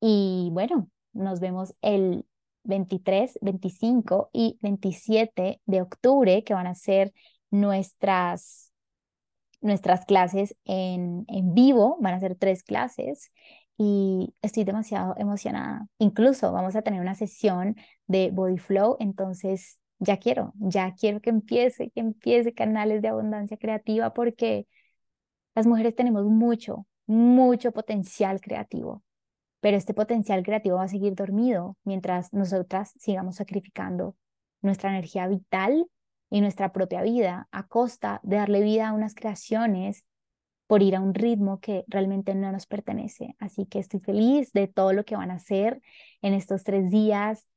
Y 0.00 0.48
bueno, 0.52 0.88
nos 1.12 1.40
vemos 1.40 1.74
el 1.82 2.24
23, 2.64 3.38
25 3.42 4.30
y 4.32 4.58
27 4.62 5.60
de 5.66 5.82
octubre, 5.82 6.42
que 6.42 6.54
van 6.54 6.66
a 6.66 6.74
ser 6.74 7.12
nuestras, 7.50 8.72
nuestras 9.60 10.06
clases 10.06 10.56
en, 10.64 11.26
en 11.28 11.52
vivo. 11.52 11.98
Van 12.00 12.14
a 12.14 12.20
ser 12.20 12.34
tres 12.34 12.62
clases 12.62 13.30
y 13.76 14.34
estoy 14.40 14.64
demasiado 14.64 15.14
emocionada. 15.18 15.86
Incluso 15.98 16.50
vamos 16.50 16.76
a 16.76 16.82
tener 16.82 17.02
una 17.02 17.14
sesión 17.14 17.76
de 18.06 18.30
Body 18.30 18.56
Flow, 18.56 18.96
entonces 19.00 19.78
ya 19.98 20.16
quiero, 20.16 20.54
ya 20.58 20.94
quiero 20.94 21.20
que 21.20 21.28
empiece, 21.28 21.90
que 21.90 22.00
empiece 22.00 22.54
canales 22.54 23.02
de 23.02 23.08
abundancia 23.08 23.58
creativa 23.58 24.14
porque 24.14 24.66
las 25.58 25.66
mujeres 25.66 25.96
tenemos 25.96 26.24
mucho, 26.24 26.86
mucho 27.08 27.72
potencial 27.72 28.40
creativo, 28.40 29.02
pero 29.60 29.76
este 29.76 29.92
potencial 29.92 30.44
creativo 30.44 30.76
va 30.76 30.84
a 30.84 30.88
seguir 30.88 31.16
dormido 31.16 31.76
mientras 31.82 32.32
nosotras 32.32 32.92
sigamos 32.96 33.34
sacrificando 33.34 34.14
nuestra 34.62 34.90
energía 34.90 35.26
vital 35.26 35.88
y 36.30 36.42
nuestra 36.42 36.72
propia 36.72 37.02
vida 37.02 37.48
a 37.50 37.66
costa 37.66 38.20
de 38.22 38.36
darle 38.36 38.60
vida 38.60 38.86
a 38.86 38.92
unas 38.92 39.16
creaciones 39.16 40.04
por 40.68 40.80
ir 40.80 40.94
a 40.94 41.00
un 41.00 41.12
ritmo 41.12 41.58
que 41.58 41.84
realmente 41.88 42.36
no 42.36 42.52
nos 42.52 42.66
pertenece. 42.66 43.34
Así 43.40 43.66
que 43.66 43.80
estoy 43.80 43.98
feliz 43.98 44.52
de 44.52 44.68
todo 44.68 44.92
lo 44.92 45.04
que 45.04 45.16
van 45.16 45.32
a 45.32 45.38
hacer 45.42 45.82
en 46.22 46.34
estos 46.34 46.62
tres 46.62 46.88
días 46.88 47.48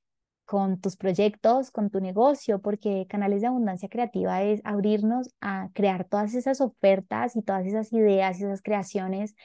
con 0.46 0.80
tus 0.82 0.98
proyectos, 0.98 1.72
con 1.72 1.90
tu 1.90 2.02
negocio, 2.02 2.60
porque 2.62 3.06
Canales 3.10 3.42
de 3.42 3.48
Abundancia 3.48 3.90
Creativa 3.90 4.44
es 4.44 4.62
abrirnos 4.64 5.30
a 5.42 5.70
crear 5.74 6.06
todas 6.06 6.34
esas 6.34 6.62
ofertas 6.62 7.36
y 7.36 7.42
todas 7.42 7.66
esas 7.66 7.94
ideas 7.94 8.40
y 8.40 8.44
esas 8.44 8.62
creaciones 8.62 9.36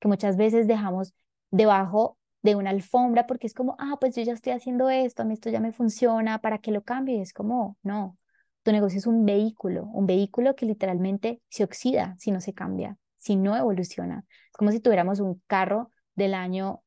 que 0.00 0.08
muchas 0.08 0.36
veces 0.36 0.66
dejamos 0.66 1.14
debajo 1.50 2.18
de 2.42 2.56
una 2.56 2.70
alfombra 2.70 3.26
porque 3.26 3.46
es 3.46 3.54
como, 3.54 3.76
ah, 3.78 3.96
pues 4.00 4.14
yo 4.16 4.22
ya 4.22 4.32
estoy 4.32 4.52
haciendo 4.52 4.90
esto, 4.90 5.22
a 5.22 5.24
mí 5.24 5.34
esto 5.34 5.50
ya 5.50 5.60
me 5.60 5.72
funciona, 5.72 6.40
¿para 6.40 6.58
que 6.58 6.70
lo 6.70 6.82
cambie? 6.82 7.20
es 7.20 7.32
como, 7.32 7.76
no, 7.82 8.18
tu 8.62 8.72
negocio 8.72 8.98
es 8.98 9.06
un 9.06 9.24
vehículo, 9.26 9.84
un 9.86 10.06
vehículo 10.06 10.54
que 10.54 10.66
literalmente 10.66 11.42
se 11.48 11.64
oxida 11.64 12.16
si 12.18 12.30
no 12.30 12.40
se 12.40 12.54
cambia 12.54 12.98
si 13.26 13.36
no 13.36 13.56
evoluciona. 13.56 14.24
Es 14.28 14.56
como 14.56 14.70
si 14.70 14.80
tuviéramos 14.80 15.18
un 15.20 15.42
carro 15.48 15.90
del 16.14 16.32
año 16.34 16.82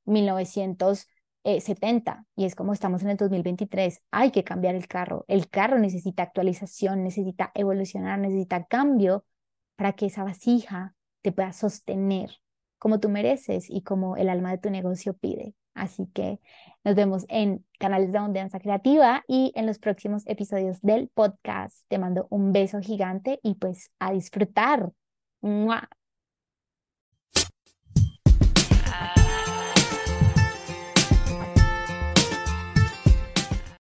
1970 1.43 2.25
y 2.35 2.45
es 2.45 2.55
como 2.55 2.73
estamos 2.73 3.01
en 3.03 3.09
el 3.09 3.17
2023. 3.17 4.01
Hay 4.11 4.31
que 4.31 4.43
cambiar 4.43 4.75
el 4.75 4.87
carro. 4.87 5.25
El 5.27 5.49
carro 5.49 5.79
necesita 5.79 6.23
actualización, 6.23 7.03
necesita 7.03 7.51
evolucionar, 7.55 8.19
necesita 8.19 8.65
cambio 8.65 9.25
para 9.75 9.93
que 9.93 10.07
esa 10.07 10.23
vasija 10.23 10.95
te 11.21 11.31
pueda 11.31 11.53
sostener 11.53 12.31
como 12.77 12.99
tú 12.99 13.09
mereces 13.09 13.69
y 13.69 13.81
como 13.81 14.15
el 14.17 14.29
alma 14.29 14.51
de 14.51 14.57
tu 14.57 14.69
negocio 14.69 15.13
pide. 15.13 15.55
Así 15.73 16.07
que 16.13 16.39
nos 16.83 16.95
vemos 16.95 17.25
en 17.29 17.65
canales 17.77 18.11
de 18.11 18.17
abundancia 18.17 18.59
creativa 18.59 19.23
y 19.27 19.51
en 19.55 19.65
los 19.65 19.79
próximos 19.79 20.23
episodios 20.27 20.81
del 20.81 21.09
podcast. 21.09 21.85
Te 21.87 21.99
mando 21.99 22.27
un 22.29 22.51
beso 22.51 22.79
gigante 22.81 23.39
y 23.43 23.55
pues 23.55 23.91
a 23.99 24.11
disfrutar. 24.11 24.91
¡Mua! 25.41 25.89